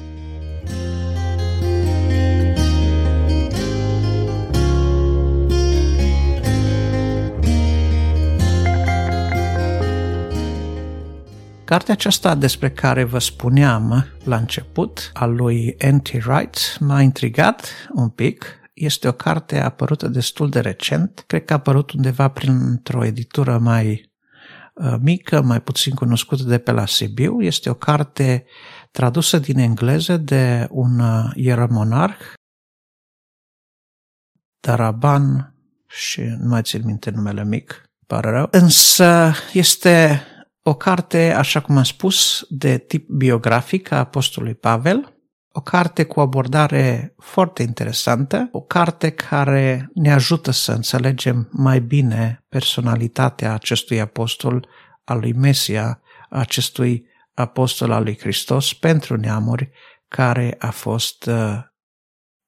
Cartea 11.65 11.93
aceasta 11.93 12.35
despre 12.35 12.69
care 12.69 13.03
vă 13.03 13.19
spuneam 13.19 14.05
la 14.23 14.35
început, 14.35 15.11
a 15.13 15.25
lui 15.25 15.75
N.T. 15.91 16.07
Wright, 16.25 16.77
m-a 16.79 17.01
intrigat 17.01 17.69
un 17.93 18.09
pic. 18.09 18.59
Este 18.73 19.07
o 19.07 19.11
carte 19.11 19.59
apărută 19.59 20.07
destul 20.07 20.49
de 20.49 20.59
recent, 20.59 21.23
cred 21.27 21.45
că 21.45 21.53
a 21.53 21.55
apărut 21.55 21.91
undeva 21.91 22.27
printr-o 22.27 23.05
editură 23.05 23.57
mai 23.57 24.08
Uh, 24.08 24.08
mică, 25.01 25.41
mai 25.41 25.61
puțin 25.61 25.95
cunoscută 25.95 26.43
de 26.43 26.57
pe 26.57 26.71
la 26.71 26.85
Sibiu. 26.85 27.41
Este 27.41 27.69
o 27.69 27.73
carte 27.73 28.45
tradusă 28.91 29.39
din 29.39 29.57
engleză 29.57 30.17
de 30.17 30.67
un 30.69 30.99
uh, 30.99 31.31
ieromonarh, 31.35 32.33
Daraban, 34.59 35.55
și 35.87 36.21
nu 36.21 36.47
mai 36.47 36.61
țin 36.61 36.81
minte 36.85 37.09
numele 37.09 37.45
mic, 37.45 37.83
pare 38.07 38.29
rău. 38.29 38.47
Însă 38.51 39.31
este 39.53 40.21
o 40.61 40.73
carte, 40.73 41.33
așa 41.33 41.61
cum 41.61 41.77
am 41.77 41.83
spus, 41.83 42.45
de 42.49 42.77
tip 42.77 43.09
biografic 43.09 43.91
a 43.91 43.97
Apostolului 43.97 44.55
Pavel, 44.55 45.18
o 45.59 45.61
carte 45.61 46.03
cu 46.03 46.19
abordare 46.19 47.13
foarte 47.17 47.63
interesantă, 47.63 48.49
o 48.51 48.61
carte 48.61 49.09
care 49.09 49.89
ne 49.93 50.13
ajută 50.13 50.51
să 50.51 50.71
înțelegem 50.71 51.49
mai 51.51 51.79
bine 51.79 52.45
personalitatea 52.49 53.53
acestui 53.53 53.99
apostol 53.99 54.67
al 55.03 55.19
lui 55.19 55.33
Mesia, 55.33 56.01
acestui 56.29 57.05
apostol 57.33 57.91
al 57.91 58.03
lui 58.03 58.17
Hristos 58.17 58.73
pentru 58.73 59.15
neamuri, 59.15 59.69
care 60.07 60.55
a 60.59 60.71
fost 60.71 61.25
uh, 61.25 61.59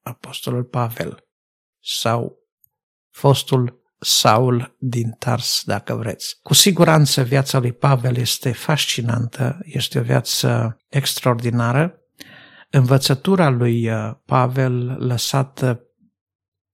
apostolul 0.04 0.64
Pavel 0.64 1.28
sau 1.80 2.38
fostul 3.10 3.82
Saul 4.00 4.76
din 4.80 5.12
Tars, 5.12 5.62
dacă 5.66 5.96
vreți. 5.96 6.40
Cu 6.42 6.54
siguranță 6.54 7.24
viața 7.24 7.60
lui 7.60 7.74
Pavel 7.74 8.16
este 8.16 8.52
fascinantă, 8.52 9.60
este 9.64 10.00
o 10.00 10.02
viață 10.02 10.78
extraordinară. 10.88 12.01
Învățătura 12.74 13.50
lui 13.50 13.90
uh, 13.90 14.12
Pavel 14.26 15.06
lăsată 15.08 15.82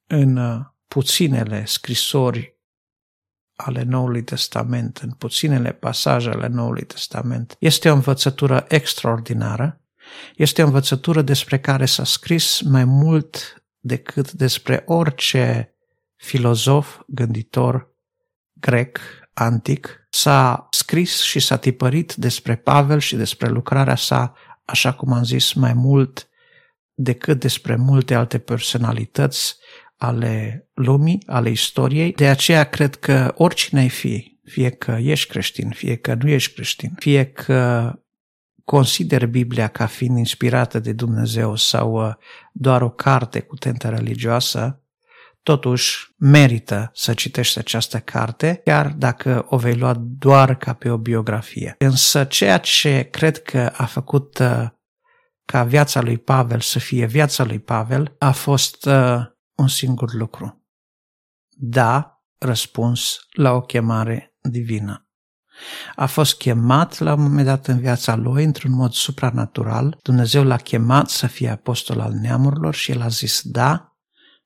în 0.07 0.37
uh, 0.37 0.65
puținele 0.87 1.65
scrisori 1.65 2.55
ale 3.55 3.83
Noului 3.83 4.23
Testament, 4.23 4.97
în 4.97 5.11
puținele 5.11 5.71
pasaje 5.71 6.29
ale 6.29 6.47
Noului 6.47 6.85
Testament, 6.85 7.55
este 7.59 7.89
o 7.89 7.93
învățătură 7.93 8.65
extraordinară, 8.67 9.81
este 10.35 10.61
o 10.63 10.65
învățătură 10.65 11.21
despre 11.21 11.59
care 11.59 11.85
s-a 11.85 12.03
scris 12.03 12.61
mai 12.61 12.85
mult 12.85 13.63
decât 13.79 14.31
despre 14.31 14.83
orice 14.85 15.75
filozof, 16.15 16.99
gânditor 17.07 17.95
grec, 18.53 18.99
antic, 19.33 20.07
s-a 20.09 20.67
scris 20.71 21.21
și 21.21 21.39
s-a 21.39 21.57
tipărit 21.57 22.15
despre 22.15 22.55
Pavel 22.55 22.99
și 22.99 23.15
despre 23.15 23.47
lucrarea 23.47 23.95
sa, 23.95 24.33
așa 24.67 24.93
cum 24.93 25.13
am 25.13 25.23
zis, 25.23 25.53
mai 25.53 25.73
mult 25.73 26.29
decât 26.93 27.39
despre 27.39 27.75
multe 27.75 28.13
alte 28.13 28.37
personalități 28.37 29.55
ale 29.97 30.67
lumii, 30.73 31.23
ale 31.25 31.49
istoriei. 31.49 32.11
De 32.11 32.27
aceea 32.27 32.63
cred 32.63 32.95
că 32.95 33.33
oricine 33.35 33.79
ai 33.79 33.89
fi, 33.89 34.39
fie 34.43 34.69
că 34.69 34.97
ești 35.01 35.29
creștin, 35.29 35.69
fie 35.69 35.95
că 35.95 36.13
nu 36.13 36.29
ești 36.29 36.53
creștin, 36.53 36.93
fie 36.99 37.25
că 37.25 37.93
consider 38.63 39.25
Biblia 39.25 39.67
ca 39.67 39.85
fiind 39.85 40.17
inspirată 40.17 40.79
de 40.79 40.93
Dumnezeu 40.93 41.55
sau 41.55 42.07
uh, 42.07 42.13
doar 42.51 42.81
o 42.81 42.89
carte 42.89 43.39
cu 43.39 43.55
tentă 43.55 43.89
religioasă, 43.89 44.81
totuși 45.47 46.13
merită 46.17 46.91
să 46.93 47.13
citești 47.13 47.57
această 47.57 47.99
carte, 47.99 48.61
chiar 48.63 48.87
dacă 48.87 49.45
o 49.49 49.57
vei 49.57 49.75
lua 49.75 49.93
doar 49.99 50.55
ca 50.55 50.73
pe 50.73 50.89
o 50.89 50.97
biografie. 50.97 51.75
Însă 51.77 52.23
ceea 52.23 52.57
ce 52.57 53.07
cred 53.11 53.41
că 53.41 53.71
a 53.75 53.85
făcut 53.85 54.37
uh, 54.37 54.67
ca 55.45 55.63
viața 55.63 56.01
lui 56.01 56.17
Pavel 56.17 56.59
să 56.59 56.79
fie 56.79 57.05
viața 57.05 57.43
lui 57.43 57.59
Pavel 57.59 58.15
a 58.19 58.31
fost 58.31 58.85
uh, 58.85 59.19
un 59.55 59.67
singur 59.67 60.13
lucru. 60.13 60.65
Da, 61.49 62.21
răspuns 62.37 63.19
la 63.31 63.51
o 63.51 63.61
chemare 63.61 64.35
divină. 64.41 65.09
A 65.95 66.05
fost 66.05 66.37
chemat 66.37 66.97
la 66.97 67.13
un 67.13 67.21
moment 67.21 67.45
dat 67.45 67.67
în 67.67 67.79
viața 67.79 68.15
lui 68.15 68.43
într-un 68.43 68.71
mod 68.71 68.91
supranatural. 68.91 69.97
Dumnezeu 70.01 70.43
l-a 70.43 70.57
chemat 70.57 71.09
să 71.09 71.27
fie 71.27 71.49
apostol 71.49 71.99
al 71.99 72.11
neamurilor 72.11 72.73
și 72.73 72.91
el 72.91 73.01
a 73.01 73.07
zis 73.07 73.41
da 73.43 73.86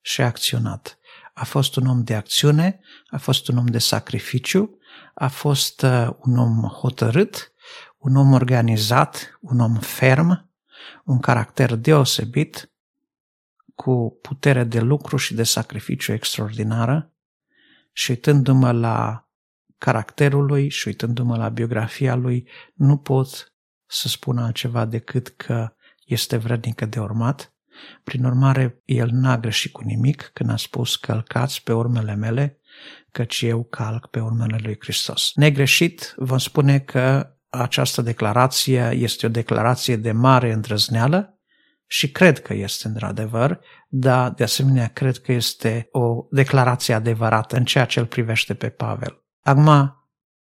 și 0.02 0.22
a 0.22 0.26
acționat. 0.26 1.00
A 1.34 1.44
fost 1.44 1.76
un 1.76 1.88
om 1.88 2.04
de 2.04 2.16
acțiune, 2.16 2.80
a 3.08 3.18
fost 3.18 3.48
un 3.48 3.58
om 3.58 3.66
de 3.66 3.78
sacrificiu, 3.78 4.78
a 5.14 5.28
fost 5.28 5.82
uh, 5.82 6.10
un 6.20 6.38
om 6.38 6.62
hotărât, 6.62 7.54
un 7.98 8.16
om 8.16 8.34
organizat, 8.34 9.38
un 9.42 9.60
om 9.60 9.76
ferm, 9.76 10.50
un 11.04 11.20
caracter 11.20 11.76
deosebit, 11.76 12.72
cu 13.76 14.20
putere 14.22 14.64
de 14.64 14.80
lucru 14.80 15.18
și 15.18 15.34
de 15.34 15.44
sacrificiu 15.44 16.14
extraordinară 16.14 17.12
și 17.92 18.12
uitându-mă 18.12 18.72
la 18.72 19.28
caracterul 19.78 20.46
lui 20.46 20.70
și 20.70 20.88
uitându-mă 20.88 21.38
la 21.38 21.50
biografia 21.50 22.16
lui, 22.16 22.48
nu 22.74 22.98
pot 22.98 23.54
să 23.86 24.08
spun 24.08 24.38
altceva 24.38 24.86
decât 24.86 25.28
că 25.28 25.74
este 26.06 26.38
vrednică 26.38 26.86
de 26.86 27.00
urmat. 27.00 27.54
Prin 28.04 28.24
urmare, 28.24 28.82
el 28.86 29.10
n-a 29.12 29.38
greșit 29.38 29.72
cu 29.72 29.84
nimic 29.84 30.30
când 30.34 30.50
a 30.50 30.56
spus 30.56 30.96
călcați 30.96 31.64
pe 31.64 31.74
urmele 31.74 32.16
mele, 32.16 32.60
căci 33.12 33.42
eu 33.42 33.64
calc 33.64 34.08
pe 34.08 34.20
urmele 34.20 34.58
lui 34.64 34.78
Hristos. 34.80 35.32
Negreșit, 35.36 36.14
vom 36.18 36.38
spune 36.38 36.80
că 36.80 37.36
această 37.50 38.02
declarație 38.02 38.92
este 38.92 39.26
o 39.26 39.30
declarație 39.30 39.96
de 39.96 40.12
mare 40.12 40.52
îndrăzneală 40.52 41.40
și 41.86 42.12
cred 42.12 42.42
că 42.42 42.54
este 42.54 42.88
într-adevăr, 42.88 43.60
dar 43.90 44.32
de 44.32 44.44
asemenea 44.44 44.88
cred 44.88 45.18
că 45.18 45.32
este 45.32 45.88
o 45.92 46.26
declarație 46.30 46.94
adevărată 46.94 47.56
în 47.56 47.66
ceea 47.66 47.86
ce 47.86 48.00
îl 48.00 48.06
privește 48.06 48.54
pe 48.54 48.70
Pavel. 48.70 49.26
Acum, 49.42 49.96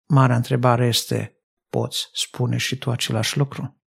marea 0.06 0.36
întrebare 0.36 0.86
este, 0.86 1.36
poți 1.68 2.08
spune 2.12 2.56
și 2.56 2.76
tu 2.76 2.90
același 2.90 3.38
lucru? 3.38 3.82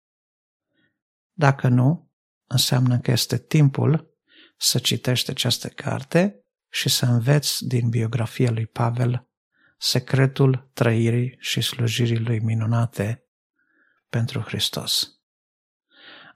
Dacă 1.32 1.68
nu, 1.68 2.11
înseamnă 2.52 2.98
că 2.98 3.10
este 3.10 3.38
timpul 3.38 4.10
să 4.56 4.78
citești 4.78 5.30
această 5.30 5.68
carte 5.68 6.44
și 6.70 6.88
să 6.88 7.06
înveți 7.06 7.66
din 7.66 7.88
biografia 7.88 8.50
lui 8.50 8.66
Pavel 8.66 9.26
secretul 9.78 10.70
trăirii 10.72 11.36
și 11.38 11.60
slujirii 11.60 12.18
lui 12.18 12.38
minunate 12.38 13.24
pentru 14.08 14.40
Hristos. 14.40 15.10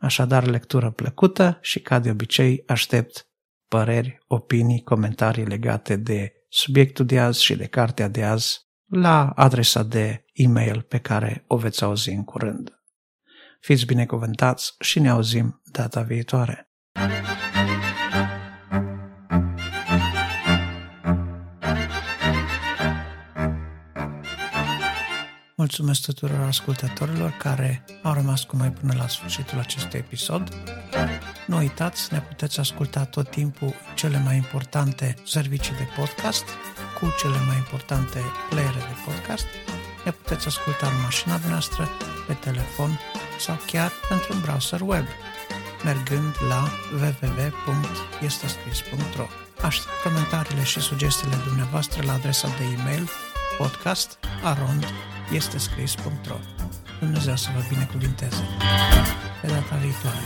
Așadar, 0.00 0.46
lectură 0.46 0.90
plăcută 0.90 1.58
și, 1.60 1.80
ca 1.80 1.98
de 1.98 2.10
obicei, 2.10 2.62
aștept 2.66 3.28
păreri, 3.68 4.18
opinii, 4.26 4.82
comentarii 4.82 5.44
legate 5.44 5.96
de 5.96 6.32
subiectul 6.48 7.06
de 7.06 7.20
azi 7.20 7.42
și 7.42 7.56
de 7.56 7.66
cartea 7.66 8.08
de 8.08 8.24
azi 8.24 8.66
la 8.86 9.28
adresa 9.28 9.82
de 9.82 10.24
e-mail 10.32 10.82
pe 10.82 10.98
care 10.98 11.44
o 11.46 11.56
veți 11.56 11.84
auzi 11.84 12.10
în 12.10 12.24
curând. 12.24 12.80
Fiți 13.66 13.84
binecuvântați 13.86 14.74
și 14.78 14.98
ne 14.98 15.08
auzim 15.08 15.62
data 15.64 16.02
viitoare. 16.02 16.70
Mulțumesc 25.56 26.02
tuturor 26.02 26.40
ascultătorilor 26.40 27.30
care 27.30 27.84
au 28.02 28.12
rămas 28.12 28.42
cu 28.42 28.56
noi 28.56 28.70
până 28.70 28.94
la 28.98 29.08
sfârșitul 29.08 29.58
acestui 29.58 29.98
episod. 29.98 30.48
Nu 31.46 31.56
uitați, 31.56 32.12
ne 32.12 32.20
puteți 32.20 32.60
asculta 32.60 33.04
tot 33.04 33.30
timpul 33.30 33.74
cele 33.94 34.18
mai 34.24 34.36
importante 34.36 35.14
servicii 35.24 35.74
de 35.74 35.86
podcast 35.96 36.44
cu 37.00 37.14
cele 37.18 37.38
mai 37.46 37.56
importante 37.56 38.20
playere 38.48 38.78
de 38.78 38.96
podcast. 39.04 39.46
Ne 40.04 40.10
puteți 40.10 40.46
asculta 40.46 40.86
în 40.86 41.02
mașina 41.02 41.40
noastră, 41.48 41.88
pe 42.26 42.32
telefon 42.32 43.00
sau 43.38 43.58
chiar 43.66 43.92
într-un 44.08 44.40
browser 44.40 44.80
web, 44.80 45.06
mergând 45.84 46.36
la 46.48 46.68
www.estescris.ro 46.92 49.26
Aștept 49.62 50.02
comentariile 50.02 50.62
și 50.62 50.80
sugestiile 50.80 51.36
dumneavoastră 51.46 52.02
la 52.06 52.12
adresa 52.12 52.48
de 52.48 52.64
e-mail 52.64 53.08
podcast.arond.com 53.58 55.14
este 55.32 55.58
scris.ro. 55.58 56.36
Dumnezeu 56.98 57.36
să 57.36 57.48
vă 57.54 57.62
binecuvinteze. 57.68 58.42
Pe 59.40 59.46
data 59.46 59.76
viitoare. 59.76 60.18